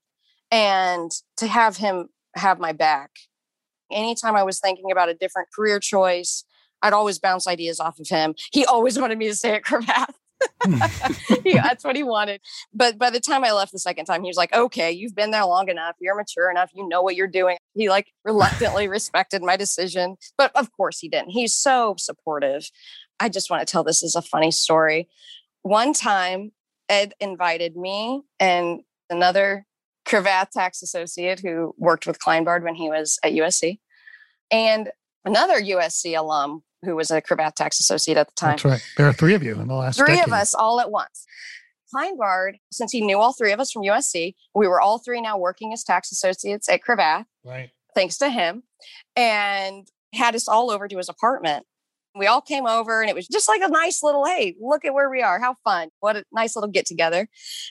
And 0.51 1.11
to 1.37 1.47
have 1.47 1.77
him 1.77 2.09
have 2.35 2.59
my 2.59 2.73
back, 2.73 3.11
anytime 3.91 4.35
I 4.37 4.43
was 4.43 4.59
thinking 4.61 4.91
about 4.91 5.09
a 5.11 5.15
different 5.15 5.49
career 5.55 5.79
choice, 5.79 6.45
I'd 6.81 6.93
always 6.95 7.19
bounce 7.19 7.47
ideas 7.47 7.79
off 7.81 7.99
of 8.01 8.09
him. 8.09 8.35
He 8.53 8.65
always 8.65 8.99
wanted 9.01 9.19
me 9.19 9.29
to 9.29 9.37
stay 9.37 9.53
at 9.55 9.65
Cravath. 9.65 10.15
He- 11.45 11.55
that's 11.55 11.85
what 11.85 11.97
he 11.97 12.03
wanted. 12.03 12.41
But 12.73 12.99
by 12.99 13.11
the 13.11 13.21
time 13.21 13.45
I 13.45 13.53
left 13.53 13.73
the 13.73 13.79
second 13.79 14.05
time, 14.05 14.23
he 14.23 14.29
was 14.29 14.37
like, 14.37 14.53
okay, 14.55 14.91
you've 14.93 15.15
been 15.15 15.31
there 15.31 15.45
long 15.45 15.69
enough. 15.69 15.97
You're 16.01 16.17
mature 16.17 16.51
enough. 16.51 16.71
You 16.75 16.89
know 16.89 17.03
what 17.03 17.17
you're 17.17 17.27
doing. 17.27 17.57
He 17.75 17.89
like 17.89 18.13
reluctantly 18.25 18.89
respected 18.89 19.43
my 19.43 19.57
decision. 19.57 20.17
But 20.39 20.53
of 20.55 20.71
course 20.73 20.99
he 20.99 21.09
didn't. 21.09 21.31
He's 21.31 21.55
so 21.55 21.95
supportive. 21.99 22.71
I 23.21 23.29
just 23.29 23.51
want 23.51 23.67
to 23.67 23.71
tell 23.71 23.85
this 23.85 24.03
as 24.03 24.15
a 24.15 24.23
funny 24.23 24.51
story. 24.51 25.09
One 25.63 25.93
time, 25.93 26.53
Ed 26.89 27.15
invited 27.21 27.77
me 27.77 28.23
and 28.41 28.81
another 29.09 29.67
Cravath 30.07 30.51
tax 30.51 30.83
associate 30.83 31.41
who 31.41 31.75
worked 31.79 32.07
with 32.07 32.19
Kleinbard 32.19 32.63
when 32.63 32.75
he 32.75 32.89
was 32.89 33.19
at 33.23 33.33
USC, 33.33 33.79
and 34.51 34.91
another 35.25 35.61
USC 35.61 36.19
alum 36.19 36.65
who 36.85 36.97
was 36.97 37.11
a 37.11 37.21
Cravath 37.23 37.55
tax 37.55 37.81
associate 37.81 38.17
at 38.17 38.27
the 38.29 38.33
time 38.35 38.51
That's 38.53 38.65
right. 38.65 38.83
There 38.97 39.07
are 39.07 39.13
three 39.13 39.35
of 39.35 39.43
you 39.43 39.53
in 39.61 39.69
the 39.69 39.75
last 39.75 39.99
three 39.99 40.09
decade. 40.17 40.27
of 40.27 40.33
us 40.33 40.55
all 40.55 40.81
at 40.81 40.91
once. 40.91 41.25
Kleinbard, 41.95 42.55
since 42.71 42.91
he 42.93 43.01
knew 43.03 43.19
all 43.19 43.33
three 43.33 43.53
of 43.53 43.61
us 43.61 43.71
from 43.71 43.83
USC, 43.83 44.35
we 44.55 44.67
were 44.67 44.81
all 44.81 44.99
three 44.99 45.21
now 45.21 45.37
working 45.39 45.73
as 45.73 45.85
tax 45.85 46.11
associates 46.11 46.69
at 46.69 46.81
Cravath, 46.83 47.27
Right. 47.45 47.71
thanks 47.95 48.17
to 48.19 48.31
him, 48.31 48.63
and 49.15 49.87
had 50.15 50.35
us 50.35 50.49
all 50.49 50.71
over 50.71 50.89
to 50.89 50.97
his 50.97 51.09
apartment. 51.09 51.67
We 52.15 52.27
all 52.27 52.41
came 52.41 52.67
over 52.67 53.01
and 53.01 53.09
it 53.09 53.15
was 53.15 53.27
just 53.27 53.49
like 53.49 53.63
a 53.63 53.69
nice 53.69 54.03
little, 54.03 54.25
hey, 54.27 54.55
look 54.61 54.85
at 54.85 54.93
where 54.93 55.09
we 55.09 55.23
are. 55.23 55.39
How 55.39 55.57
fun. 55.65 55.89
What 56.01 56.17
a 56.17 56.25
nice 56.33 56.55
little 56.55 56.71
get 56.71 56.85
together. 56.87 57.29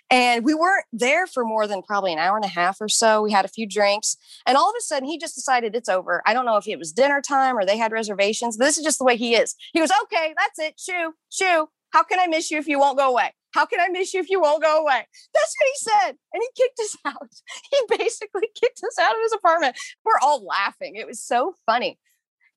And 0.09 0.43
we 0.43 0.53
weren't 0.53 0.85
there 0.91 1.27
for 1.27 1.45
more 1.45 1.67
than 1.67 1.83
probably 1.83 2.11
an 2.11 2.19
hour 2.19 2.35
and 2.35 2.45
a 2.45 2.49
half 2.49 2.81
or 2.81 2.89
so. 2.89 3.21
We 3.21 3.31
had 3.31 3.45
a 3.45 3.49
few 3.49 3.67
drinks 3.67 4.17
and 4.47 4.57
all 4.57 4.69
of 4.69 4.75
a 4.77 4.81
sudden 4.81 5.07
he 5.07 5.19
just 5.19 5.35
decided 5.35 5.75
it's 5.75 5.89
over. 5.89 6.23
I 6.25 6.33
don't 6.33 6.45
know 6.45 6.57
if 6.57 6.67
it 6.67 6.79
was 6.79 6.91
dinner 6.91 7.21
time 7.21 7.57
or 7.57 7.65
they 7.65 7.77
had 7.77 7.91
reservations. 7.91 8.57
This 8.57 8.77
is 8.77 8.83
just 8.83 8.97
the 8.97 9.05
way 9.05 9.15
he 9.15 9.35
is. 9.35 9.55
He 9.73 9.79
goes, 9.79 9.91
okay, 10.03 10.33
that's 10.37 10.59
it. 10.59 10.79
Shoo, 10.79 11.13
shoo. 11.29 11.67
How 11.91 12.03
can 12.03 12.19
I 12.19 12.27
miss 12.27 12.49
you 12.49 12.57
if 12.57 12.67
you 12.67 12.79
won't 12.79 12.97
go 12.97 13.09
away? 13.09 13.33
How 13.53 13.65
can 13.65 13.79
I 13.79 13.89
miss 13.89 14.13
you 14.13 14.21
if 14.21 14.29
you 14.29 14.41
won't 14.41 14.63
go 14.63 14.81
away? 14.81 15.05
That's 15.33 15.55
what 15.59 15.67
he 15.67 15.73
said. 15.77 16.17
And 16.33 16.41
he 16.41 16.63
kicked 16.63 16.79
us 16.79 16.97
out. 17.05 17.29
He 17.69 17.97
basically 17.97 18.49
kicked 18.59 18.81
us 18.83 18.97
out 18.99 19.11
of 19.11 19.21
his 19.23 19.33
apartment. 19.33 19.77
We're 20.05 20.19
all 20.21 20.45
laughing. 20.45 20.95
It 20.95 21.05
was 21.05 21.21
so 21.21 21.55
funny. 21.65 21.99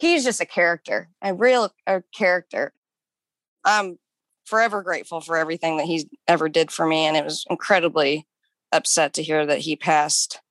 He's 0.05 0.25
just 0.25 0.43
a 0.43 0.45
character, 0.45 1.09
a 1.23 1.33
real 1.33 1.73
a 1.87 2.03
character. 2.15 2.75
I'm 3.65 3.99
forever 4.45 4.83
grateful 4.83 5.23
for 5.23 5.35
everything 5.35 5.79
that 5.79 5.87
he's 5.87 6.05
ever 6.29 6.51
did 6.51 6.71
for 6.71 6.87
me. 6.87 7.07
And 7.07 7.17
it 7.17 7.25
was 7.25 7.47
incredibly 7.49 8.27
upset 8.71 9.15
to 9.15 9.23
hear 9.23 9.47
that 9.47 9.61
he 9.61 9.77
passed 9.77 10.43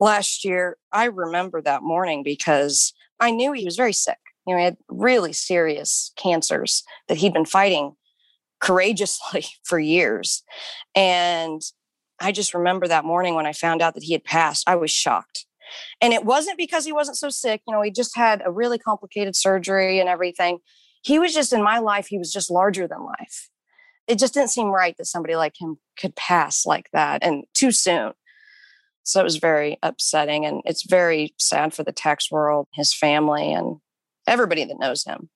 last 0.00 0.46
year. 0.46 0.78
I 0.92 1.04
remember 1.04 1.60
that 1.60 1.82
morning 1.82 2.22
because 2.22 2.94
I 3.20 3.32
knew 3.32 3.52
he 3.52 3.66
was 3.66 3.76
very 3.76 3.92
sick. 3.92 4.16
You 4.46 4.54
know, 4.54 4.60
he 4.60 4.64
had 4.64 4.78
really 4.88 5.34
serious 5.34 6.12
cancers 6.16 6.84
that 7.08 7.18
he'd 7.18 7.34
been 7.34 7.44
fighting 7.44 7.96
courageously 8.60 9.44
for 9.62 9.78
years. 9.78 10.42
And 10.94 11.60
I 12.18 12.32
just 12.32 12.54
remember 12.54 12.88
that 12.88 13.04
morning 13.04 13.34
when 13.34 13.44
I 13.44 13.52
found 13.52 13.82
out 13.82 13.92
that 13.92 14.04
he 14.04 14.14
had 14.14 14.24
passed, 14.24 14.66
I 14.66 14.76
was 14.76 14.90
shocked. 14.90 15.45
And 16.00 16.12
it 16.12 16.24
wasn't 16.24 16.58
because 16.58 16.84
he 16.84 16.92
wasn't 16.92 17.16
so 17.16 17.28
sick. 17.28 17.62
You 17.66 17.74
know, 17.74 17.82
he 17.82 17.90
just 17.90 18.16
had 18.16 18.42
a 18.44 18.50
really 18.50 18.78
complicated 18.78 19.36
surgery 19.36 20.00
and 20.00 20.08
everything. 20.08 20.58
He 21.02 21.18
was 21.18 21.32
just 21.32 21.52
in 21.52 21.62
my 21.62 21.78
life, 21.78 22.06
he 22.06 22.18
was 22.18 22.32
just 22.32 22.50
larger 22.50 22.88
than 22.88 23.04
life. 23.04 23.48
It 24.06 24.18
just 24.18 24.34
didn't 24.34 24.50
seem 24.50 24.68
right 24.68 24.96
that 24.98 25.06
somebody 25.06 25.36
like 25.36 25.54
him 25.60 25.78
could 25.98 26.14
pass 26.16 26.64
like 26.64 26.90
that 26.92 27.22
and 27.22 27.44
too 27.54 27.72
soon. 27.72 28.12
So 29.02 29.20
it 29.20 29.24
was 29.24 29.36
very 29.36 29.78
upsetting. 29.82 30.44
And 30.44 30.62
it's 30.64 30.84
very 30.84 31.34
sad 31.38 31.74
for 31.74 31.84
the 31.84 31.92
tax 31.92 32.30
world, 32.30 32.66
his 32.72 32.92
family, 32.92 33.52
and 33.52 33.76
everybody 34.26 34.64
that 34.64 34.80
knows 34.80 35.04
him. 35.04 35.30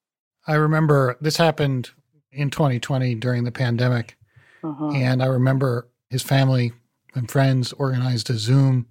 I 0.47 0.55
remember 0.55 1.17
this 1.21 1.37
happened 1.37 1.91
in 2.33 2.51
2020 2.51 3.15
during 3.17 3.45
the 3.45 3.53
pandemic. 3.53 4.17
Mhm. 4.63 4.95
And 4.95 5.23
I 5.23 5.27
remember 5.27 5.89
his 6.09 6.23
family 6.23 6.73
and 7.15 7.31
friends 7.31 7.73
organized 7.75 8.31
a 8.31 8.35
Zoom 8.35 8.87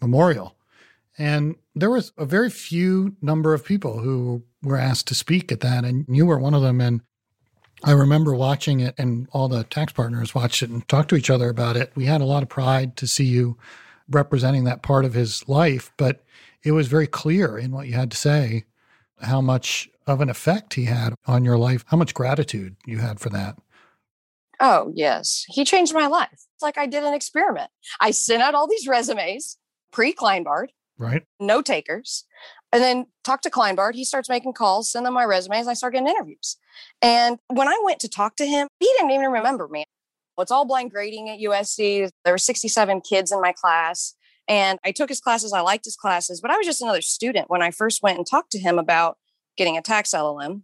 memorial. 0.00 0.56
And 1.18 1.56
there 1.74 1.90
was 1.90 2.12
a 2.16 2.24
very 2.24 2.50
few 2.50 3.16
number 3.20 3.52
of 3.52 3.64
people 3.64 3.98
who 3.98 4.42
were 4.62 4.76
asked 4.76 5.08
to 5.08 5.14
speak 5.14 5.52
at 5.52 5.60
that. 5.60 5.84
And 5.84 6.04
you 6.08 6.26
were 6.26 6.38
one 6.38 6.54
of 6.54 6.62
them. 6.62 6.80
And 6.80 7.02
I 7.82 7.92
remember 7.92 8.34
watching 8.34 8.80
it, 8.80 8.94
and 8.98 9.28
all 9.32 9.48
the 9.48 9.64
tax 9.64 9.92
partners 9.92 10.34
watched 10.34 10.62
it 10.62 10.70
and 10.70 10.86
talked 10.86 11.08
to 11.10 11.16
each 11.16 11.30
other 11.30 11.48
about 11.48 11.76
it. 11.76 11.92
We 11.94 12.04
had 12.04 12.20
a 12.20 12.26
lot 12.26 12.42
of 12.42 12.48
pride 12.48 12.96
to 12.96 13.06
see 13.06 13.24
you 13.24 13.56
representing 14.08 14.64
that 14.64 14.82
part 14.82 15.04
of 15.04 15.14
his 15.14 15.48
life, 15.48 15.92
but 15.96 16.24
it 16.62 16.72
was 16.72 16.88
very 16.88 17.06
clear 17.06 17.56
in 17.56 17.72
what 17.72 17.86
you 17.86 17.94
had 17.94 18.10
to 18.10 18.16
say 18.16 18.64
how 19.22 19.40
much 19.40 19.88
of 20.06 20.20
an 20.20 20.30
effect 20.30 20.74
he 20.74 20.84
had 20.84 21.14
on 21.26 21.44
your 21.44 21.58
life, 21.58 21.84
how 21.86 21.96
much 21.96 22.14
gratitude 22.14 22.76
you 22.86 22.98
had 22.98 23.20
for 23.20 23.28
that. 23.30 23.56
Oh, 24.58 24.92
yes. 24.94 25.44
He 25.48 25.64
changed 25.64 25.94
my 25.94 26.06
life. 26.06 26.28
It's 26.32 26.62
like 26.62 26.76
I 26.76 26.86
did 26.86 27.04
an 27.04 27.14
experiment. 27.14 27.70
I 28.00 28.10
sent 28.10 28.42
out 28.42 28.54
all 28.54 28.66
these 28.66 28.86
resumes 28.86 29.56
pre 29.90 30.12
Kleinbard, 30.12 30.68
right? 31.00 31.22
No 31.40 31.62
takers. 31.62 32.24
And 32.72 32.82
then 32.82 33.06
talk 33.24 33.40
to 33.42 33.50
Kleinbard. 33.50 33.94
He 33.94 34.04
starts 34.04 34.28
making 34.28 34.52
calls, 34.52 34.92
send 34.92 35.06
them 35.06 35.14
my 35.14 35.24
resumes. 35.24 35.66
I 35.66 35.74
start 35.74 35.94
getting 35.94 36.08
interviews. 36.08 36.56
And 37.02 37.38
when 37.48 37.66
I 37.66 37.80
went 37.82 37.98
to 38.00 38.08
talk 38.08 38.36
to 38.36 38.46
him, 38.46 38.68
he 38.78 38.86
didn't 38.98 39.10
even 39.10 39.32
remember 39.32 39.66
me. 39.66 39.84
It's 40.38 40.50
all 40.50 40.64
blind 40.64 40.90
grading 40.90 41.28
at 41.28 41.40
USC. 41.40 42.10
There 42.24 42.34
were 42.34 42.38
67 42.38 43.00
kids 43.00 43.32
in 43.32 43.40
my 43.40 43.52
class. 43.52 44.14
And 44.46 44.78
I 44.84 44.92
took 44.92 45.08
his 45.08 45.20
classes. 45.20 45.52
I 45.52 45.60
liked 45.60 45.84
his 45.84 45.96
classes, 45.96 46.40
but 46.40 46.50
I 46.50 46.56
was 46.56 46.66
just 46.66 46.82
another 46.82 47.02
student 47.02 47.50
when 47.50 47.62
I 47.62 47.70
first 47.70 48.02
went 48.02 48.18
and 48.18 48.26
talked 48.26 48.50
to 48.52 48.58
him 48.58 48.78
about 48.78 49.16
getting 49.56 49.76
a 49.76 49.82
tax 49.82 50.10
LLM. 50.10 50.62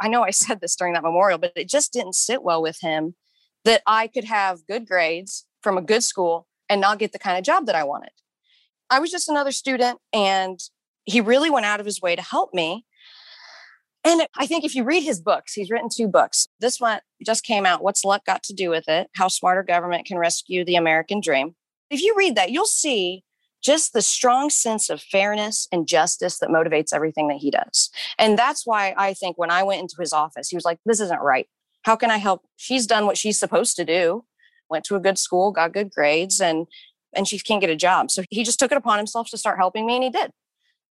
I 0.00 0.08
know 0.08 0.22
I 0.22 0.30
said 0.30 0.60
this 0.60 0.76
during 0.76 0.94
that 0.94 1.02
memorial, 1.02 1.38
but 1.38 1.52
it 1.56 1.68
just 1.68 1.92
didn't 1.92 2.14
sit 2.14 2.42
well 2.42 2.62
with 2.62 2.80
him 2.80 3.14
that 3.64 3.82
I 3.86 4.06
could 4.06 4.24
have 4.24 4.66
good 4.66 4.86
grades 4.86 5.46
from 5.62 5.76
a 5.76 5.82
good 5.82 6.02
school 6.02 6.46
and 6.68 6.80
not 6.80 6.98
get 6.98 7.12
the 7.12 7.18
kind 7.18 7.38
of 7.38 7.44
job 7.44 7.66
that 7.66 7.74
I 7.74 7.84
wanted. 7.84 8.10
I 8.90 9.00
was 9.00 9.10
just 9.10 9.28
another 9.28 9.52
student 9.52 9.98
and 10.12 10.60
he 11.04 11.20
really 11.20 11.50
went 11.50 11.66
out 11.66 11.80
of 11.80 11.86
his 11.86 12.00
way 12.00 12.16
to 12.16 12.22
help 12.22 12.52
me. 12.52 12.84
And 14.04 14.26
I 14.36 14.46
think 14.46 14.64
if 14.64 14.74
you 14.74 14.84
read 14.84 15.02
his 15.02 15.20
books, 15.20 15.52
he's 15.52 15.70
written 15.70 15.88
two 15.94 16.08
books. 16.08 16.48
This 16.60 16.80
one 16.80 17.00
just 17.24 17.44
came 17.44 17.66
out, 17.66 17.82
What's 17.82 18.04
Luck 18.04 18.24
Got 18.24 18.42
to 18.44 18.54
Do 18.54 18.70
with 18.70 18.88
It? 18.88 19.08
How 19.16 19.28
Smarter 19.28 19.62
Government 19.62 20.06
Can 20.06 20.18
Rescue 20.18 20.64
the 20.64 20.76
American 20.76 21.20
Dream. 21.20 21.56
If 21.90 22.02
you 22.02 22.14
read 22.16 22.36
that, 22.36 22.50
you'll 22.50 22.66
see 22.66 23.24
just 23.62 23.92
the 23.92 24.02
strong 24.02 24.50
sense 24.50 24.88
of 24.88 25.00
fairness 25.00 25.66
and 25.72 25.88
justice 25.88 26.38
that 26.38 26.48
motivates 26.48 26.92
everything 26.94 27.28
that 27.28 27.38
he 27.38 27.50
does. 27.50 27.90
And 28.18 28.38
that's 28.38 28.66
why 28.66 28.94
I 28.96 29.14
think 29.14 29.36
when 29.36 29.50
I 29.50 29.62
went 29.62 29.80
into 29.80 29.96
his 29.98 30.12
office, 30.12 30.48
he 30.48 30.56
was 30.56 30.64
like, 30.64 30.78
This 30.84 31.00
isn't 31.00 31.20
right. 31.20 31.48
How 31.82 31.96
can 31.96 32.10
I 32.10 32.18
help? 32.18 32.42
She's 32.56 32.86
done 32.86 33.06
what 33.06 33.18
she's 33.18 33.38
supposed 33.38 33.76
to 33.76 33.84
do, 33.84 34.24
went 34.70 34.84
to 34.84 34.96
a 34.96 35.00
good 35.00 35.18
school, 35.18 35.52
got 35.52 35.72
good 35.72 35.90
grades, 35.90 36.40
and 36.40 36.66
and 37.14 37.26
she 37.26 37.38
can't 37.38 37.60
get 37.60 37.70
a 37.70 37.76
job. 37.76 38.10
So 38.10 38.22
he 38.30 38.44
just 38.44 38.58
took 38.58 38.72
it 38.72 38.78
upon 38.78 38.98
himself 38.98 39.30
to 39.30 39.38
start 39.38 39.58
helping 39.58 39.86
me, 39.86 39.96
and 39.96 40.04
he 40.04 40.10
did. 40.10 40.30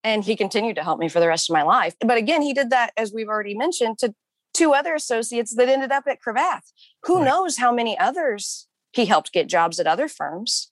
And 0.05 0.25
he 0.25 0.37
continued 0.37 0.77
to 0.77 0.83
help 0.83 0.98
me 0.98 1.09
for 1.09 1.20
the 1.20 1.29
rest 1.29 1.48
of 1.48 1.55
my 1.55 1.62
life. 1.62 1.94
But 2.01 2.18
again, 2.18 2.42
he 2.42 2.53
did 2.53 2.70
that, 2.70 2.92
as 2.96 3.12
we've 3.12 3.29
already 3.29 3.57
mentioned, 3.57 3.98
to 3.98 4.14
two 4.55 4.75
other 4.75 4.94
associates 4.94 5.55
that 5.57 5.68
ended 5.68 5.92
up 5.92 6.05
at 6.07 6.18
Cravath. 6.20 6.72
Who 7.05 7.18
right. 7.18 7.25
knows 7.25 7.57
how 7.57 7.72
many 7.72 7.98
others 7.98 8.66
he 8.92 9.07
helped 9.07 9.33
get 9.33 9.48
jobs 9.48 9.79
at 9.81 9.87
other 9.87 10.09
firms? 10.09 10.70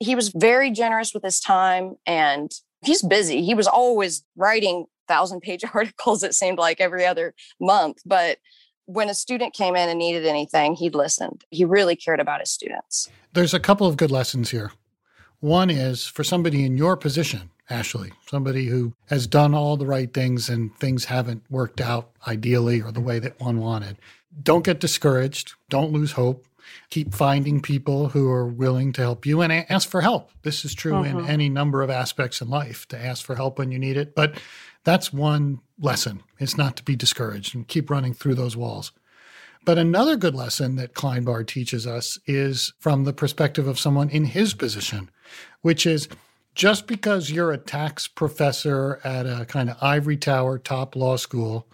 He 0.00 0.14
was 0.14 0.28
very 0.28 0.70
generous 0.70 1.14
with 1.14 1.22
his 1.22 1.40
time 1.40 1.94
and 2.04 2.50
he's 2.84 3.02
busy. 3.02 3.42
He 3.42 3.54
was 3.54 3.66
always 3.66 4.24
writing 4.36 4.86
thousand 5.08 5.40
page 5.40 5.64
articles, 5.74 6.22
it 6.22 6.34
seemed 6.34 6.58
like 6.58 6.80
every 6.80 7.06
other 7.06 7.34
month. 7.60 7.98
But 8.04 8.38
when 8.86 9.08
a 9.08 9.14
student 9.14 9.52
came 9.52 9.76
in 9.76 9.88
and 9.88 9.98
needed 9.98 10.26
anything, 10.26 10.74
he 10.74 10.90
listened. 10.90 11.44
He 11.50 11.64
really 11.64 11.96
cared 11.96 12.20
about 12.20 12.40
his 12.40 12.50
students. 12.50 13.08
There's 13.32 13.54
a 13.54 13.60
couple 13.60 13.86
of 13.86 13.96
good 13.96 14.10
lessons 14.10 14.50
here. 14.50 14.72
One 15.40 15.70
is 15.70 16.06
for 16.06 16.24
somebody 16.24 16.64
in 16.64 16.76
your 16.76 16.96
position, 16.96 17.50
Ashley, 17.68 18.12
somebody 18.28 18.66
who 18.66 18.94
has 19.06 19.26
done 19.26 19.54
all 19.54 19.76
the 19.76 19.86
right 19.86 20.12
things 20.12 20.48
and 20.48 20.74
things 20.78 21.06
haven't 21.06 21.42
worked 21.50 21.80
out 21.80 22.10
ideally 22.26 22.80
or 22.80 22.90
the 22.90 23.00
way 23.00 23.18
that 23.18 23.38
one 23.38 23.58
wanted. 23.58 23.98
Don't 24.42 24.64
get 24.64 24.80
discouraged. 24.80 25.54
Don't 25.68 25.92
lose 25.92 26.12
hope. 26.12 26.46
Keep 26.90 27.14
finding 27.14 27.60
people 27.60 28.08
who 28.08 28.30
are 28.30 28.46
willing 28.46 28.92
to 28.94 29.02
help 29.02 29.26
you 29.26 29.40
and 29.42 29.52
ask 29.52 29.88
for 29.88 30.00
help. 30.00 30.30
This 30.42 30.64
is 30.64 30.74
true 30.74 31.02
in 31.02 31.16
uh-huh. 31.16 31.26
any 31.28 31.48
number 31.48 31.82
of 31.82 31.90
aspects 31.90 32.40
in 32.40 32.48
life 32.48 32.86
to 32.88 32.98
ask 32.98 33.24
for 33.24 33.34
help 33.34 33.58
when 33.58 33.70
you 33.70 33.78
need 33.78 33.96
it. 33.96 34.14
But 34.14 34.38
that's 34.84 35.12
one 35.12 35.60
lesson. 35.78 36.22
It's 36.38 36.56
not 36.56 36.76
to 36.76 36.84
be 36.84 36.96
discouraged 36.96 37.54
and 37.54 37.66
keep 37.66 37.90
running 37.90 38.14
through 38.14 38.36
those 38.36 38.56
walls. 38.56 38.92
But 39.64 39.78
another 39.78 40.16
good 40.16 40.34
lesson 40.34 40.76
that 40.76 40.94
Kleinbard 40.94 41.48
teaches 41.48 41.88
us 41.88 42.20
is 42.24 42.72
from 42.78 43.02
the 43.02 43.12
perspective 43.12 43.66
of 43.66 43.80
someone 43.80 44.08
in 44.08 44.26
his 44.26 44.54
position, 44.54 45.10
which 45.62 45.86
is 45.86 46.08
just 46.54 46.86
because 46.86 47.32
you're 47.32 47.50
a 47.50 47.58
tax 47.58 48.06
professor 48.06 49.00
at 49.02 49.26
a 49.26 49.44
kind 49.44 49.68
of 49.68 49.76
ivory 49.82 50.16
tower 50.16 50.56
top 50.56 50.94
law 50.94 51.16
school 51.16 51.68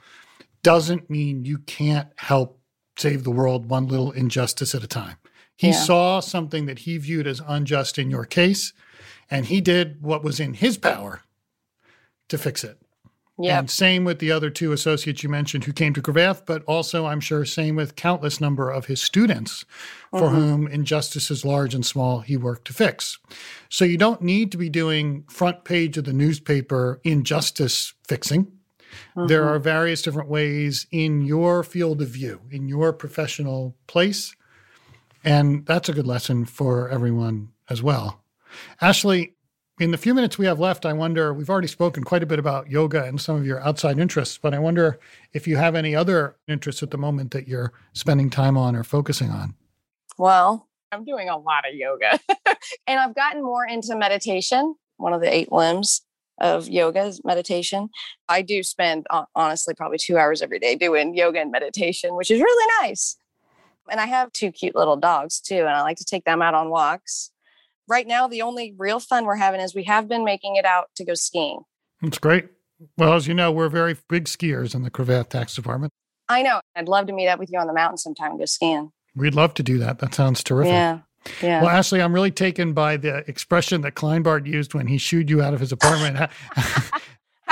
doesn't 0.62 1.10
mean 1.10 1.44
you 1.44 1.58
can't 1.58 2.08
help 2.16 2.61
save 2.96 3.24
the 3.24 3.30
world 3.30 3.68
one 3.68 3.88
little 3.88 4.12
injustice 4.12 4.74
at 4.74 4.84
a 4.84 4.88
time. 4.88 5.16
He 5.56 5.68
yeah. 5.68 5.74
saw 5.74 6.20
something 6.20 6.66
that 6.66 6.80
he 6.80 6.98
viewed 6.98 7.26
as 7.26 7.40
unjust 7.46 7.98
in 7.98 8.10
your 8.10 8.24
case, 8.24 8.72
and 9.30 9.46
he 9.46 9.60
did 9.60 10.02
what 10.02 10.24
was 10.24 10.40
in 10.40 10.54
his 10.54 10.76
power 10.76 11.22
to 12.28 12.38
fix 12.38 12.64
it. 12.64 12.78
Yep. 13.38 13.58
And 13.58 13.70
same 13.70 14.04
with 14.04 14.18
the 14.18 14.30
other 14.30 14.50
two 14.50 14.72
associates 14.72 15.22
you 15.22 15.28
mentioned 15.28 15.64
who 15.64 15.72
came 15.72 15.94
to 15.94 16.02
Cravath, 16.02 16.44
but 16.44 16.62
also 16.64 17.06
I'm 17.06 17.20
sure 17.20 17.44
same 17.44 17.76
with 17.76 17.96
countless 17.96 18.40
number 18.40 18.70
of 18.70 18.86
his 18.86 19.02
students 19.02 19.64
for 20.10 20.28
mm-hmm. 20.28 20.36
whom 20.36 20.68
injustices 20.68 21.44
large 21.44 21.74
and 21.74 21.84
small 21.84 22.20
he 22.20 22.36
worked 22.36 22.66
to 22.66 22.74
fix. 22.74 23.18
So 23.70 23.84
you 23.84 23.96
don't 23.96 24.22
need 24.22 24.52
to 24.52 24.58
be 24.58 24.68
doing 24.68 25.24
front 25.28 25.64
page 25.64 25.96
of 25.96 26.04
the 26.04 26.12
newspaper 26.12 27.00
injustice 27.04 27.94
fixing. 28.06 28.52
Mm-hmm. 29.16 29.26
There 29.26 29.48
are 29.48 29.58
various 29.58 30.02
different 30.02 30.28
ways 30.28 30.86
in 30.90 31.22
your 31.22 31.62
field 31.62 32.02
of 32.02 32.08
view, 32.08 32.40
in 32.50 32.68
your 32.68 32.92
professional 32.92 33.76
place. 33.86 34.34
And 35.24 35.64
that's 35.66 35.88
a 35.88 35.92
good 35.92 36.06
lesson 36.06 36.44
for 36.44 36.88
everyone 36.88 37.52
as 37.70 37.82
well. 37.82 38.22
Ashley, 38.80 39.34
in 39.80 39.90
the 39.90 39.98
few 39.98 40.14
minutes 40.14 40.38
we 40.38 40.46
have 40.46 40.60
left, 40.60 40.84
I 40.84 40.92
wonder 40.92 41.32
we've 41.32 41.50
already 41.50 41.68
spoken 41.68 42.04
quite 42.04 42.22
a 42.22 42.26
bit 42.26 42.38
about 42.38 42.70
yoga 42.70 43.04
and 43.04 43.20
some 43.20 43.36
of 43.36 43.46
your 43.46 43.60
outside 43.60 43.98
interests, 43.98 44.38
but 44.38 44.54
I 44.54 44.58
wonder 44.58 44.98
if 45.32 45.46
you 45.46 45.56
have 45.56 45.74
any 45.74 45.94
other 45.94 46.36
interests 46.46 46.82
at 46.82 46.90
the 46.90 46.98
moment 46.98 47.30
that 47.32 47.48
you're 47.48 47.72
spending 47.92 48.30
time 48.30 48.56
on 48.56 48.76
or 48.76 48.84
focusing 48.84 49.30
on. 49.30 49.54
Well, 50.18 50.68
I'm 50.90 51.04
doing 51.04 51.28
a 51.28 51.38
lot 51.38 51.66
of 51.68 51.74
yoga 51.74 52.20
and 52.86 53.00
I've 53.00 53.14
gotten 53.14 53.42
more 53.42 53.66
into 53.66 53.96
meditation. 53.96 54.74
One 54.98 55.14
of 55.14 55.20
the 55.20 55.34
eight 55.34 55.50
limbs 55.50 56.02
of 56.42 56.68
yoga 56.68 57.14
meditation. 57.24 57.88
I 58.28 58.42
do 58.42 58.62
spend 58.62 59.06
honestly 59.34 59.72
probably 59.72 59.98
two 59.98 60.18
hours 60.18 60.42
every 60.42 60.58
day 60.58 60.74
doing 60.76 61.16
yoga 61.16 61.40
and 61.40 61.50
meditation, 61.50 62.14
which 62.14 62.30
is 62.30 62.40
really 62.40 62.72
nice. 62.82 63.16
And 63.90 63.98
I 64.00 64.06
have 64.06 64.30
two 64.32 64.52
cute 64.52 64.76
little 64.76 64.96
dogs 64.96 65.40
too, 65.40 65.60
and 65.60 65.70
I 65.70 65.80
like 65.80 65.96
to 65.96 66.04
take 66.04 66.24
them 66.24 66.42
out 66.42 66.52
on 66.54 66.68
walks 66.68 67.32
right 67.88 68.06
now, 68.06 68.28
the 68.28 68.42
only 68.42 68.74
real 68.78 69.00
fun 69.00 69.24
we're 69.24 69.36
having 69.36 69.60
is 69.60 69.74
we 69.74 69.84
have 69.84 70.08
been 70.08 70.24
making 70.24 70.56
it 70.56 70.64
out 70.64 70.88
to 70.96 71.04
go 71.04 71.14
skiing. 71.14 71.60
That's 72.00 72.18
great. 72.18 72.48
Well, 72.96 73.14
as 73.14 73.28
you 73.28 73.34
know, 73.34 73.52
we're 73.52 73.68
very 73.68 73.96
big 74.08 74.24
skiers 74.24 74.74
in 74.74 74.82
the 74.82 74.90
Cravath 74.90 75.28
Tax 75.28 75.54
Department. 75.54 75.92
I 76.28 76.42
know. 76.42 76.60
I'd 76.74 76.88
love 76.88 77.06
to 77.06 77.12
meet 77.12 77.28
up 77.28 77.38
with 77.38 77.52
you 77.52 77.58
on 77.58 77.66
the 77.66 77.72
mountain 77.72 77.98
sometime 77.98 78.30
and 78.30 78.40
go 78.40 78.46
skiing. 78.46 78.90
We'd 79.14 79.34
love 79.34 79.54
to 79.54 79.62
do 79.62 79.78
that. 79.78 79.98
That 79.98 80.14
sounds 80.14 80.42
terrific. 80.42 80.72
Yeah. 80.72 81.00
Yeah. 81.42 81.62
Well, 81.62 81.70
Ashley, 81.70 82.02
I'm 82.02 82.12
really 82.12 82.30
taken 82.30 82.72
by 82.72 82.96
the 82.96 83.18
expression 83.28 83.82
that 83.82 83.94
Kleinbard 83.94 84.46
used 84.46 84.74
when 84.74 84.86
he 84.86 84.98
shooed 84.98 85.30
you 85.30 85.42
out 85.42 85.54
of 85.54 85.60
his 85.60 85.72
apartment. 85.72 86.16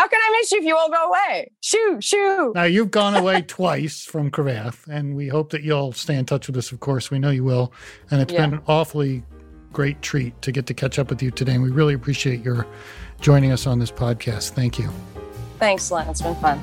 How 0.00 0.08
can 0.08 0.18
I 0.18 0.38
miss 0.40 0.50
you 0.52 0.58
if 0.58 0.64
you 0.64 0.74
won't 0.74 0.92
go 0.92 1.08
away? 1.08 1.50
Shoo, 1.60 1.98
shoo. 2.00 2.52
Now, 2.54 2.64
you've 2.64 2.90
gone 2.90 3.14
away 3.14 3.42
twice 3.42 4.02
from 4.02 4.30
Cravath, 4.30 4.86
and 4.88 5.14
we 5.14 5.28
hope 5.28 5.50
that 5.50 5.62
you'll 5.62 5.92
stay 5.92 6.16
in 6.16 6.24
touch 6.24 6.46
with 6.46 6.56
us, 6.56 6.72
of 6.72 6.80
course. 6.80 7.10
We 7.10 7.18
know 7.18 7.30
you 7.30 7.44
will. 7.44 7.72
And 8.10 8.22
it's 8.22 8.32
yeah. 8.32 8.46
been 8.46 8.54
an 8.54 8.62
awfully 8.66 9.22
great 9.72 10.00
treat 10.00 10.40
to 10.42 10.52
get 10.52 10.66
to 10.66 10.74
catch 10.74 10.98
up 10.98 11.10
with 11.10 11.22
you 11.22 11.30
today. 11.30 11.52
And 11.52 11.62
we 11.62 11.70
really 11.70 11.94
appreciate 11.94 12.42
your 12.42 12.66
joining 13.20 13.52
us 13.52 13.66
on 13.66 13.78
this 13.78 13.90
podcast. 13.90 14.50
Thank 14.50 14.78
you. 14.78 14.90
Thanks, 15.58 15.90
Len. 15.90 16.08
It's 16.08 16.22
been 16.22 16.34
fun. 16.36 16.58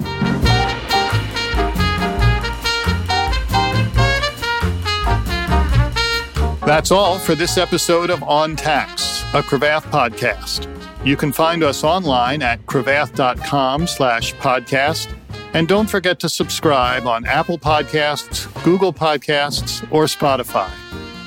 That's 6.68 6.92
all 6.92 7.18
for 7.18 7.34
this 7.34 7.58
episode 7.58 8.10
of 8.10 8.22
On 8.24 8.58
Tax, 8.58 9.22
a 9.34 9.42
Cravath 9.42 9.84
podcast. 9.84 10.68
You 11.06 11.16
can 11.16 11.32
find 11.32 11.64
us 11.64 11.86
online 11.86 12.42
at 12.42 12.62
cravath.com 12.66 13.88
slash 13.88 14.36
podcast. 14.36 15.16
And 15.54 15.66
don't 15.66 15.90
forget 15.90 16.20
to 16.20 16.28
subscribe 16.28 17.08
on 17.08 17.26
Apple 17.26 17.58
Podcasts, 17.58 18.54
Google 18.66 18.92
Podcasts, 18.92 19.90
or 19.94 20.08
Spotify. 20.08 20.70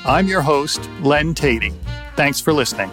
I'm 0.05 0.29
your 0.29 0.43
host, 0.43 0.87
Len 1.01 1.35
Teti. 1.35 1.73
Thanks 2.17 2.39
for 2.39 2.53
listening. 2.53 2.91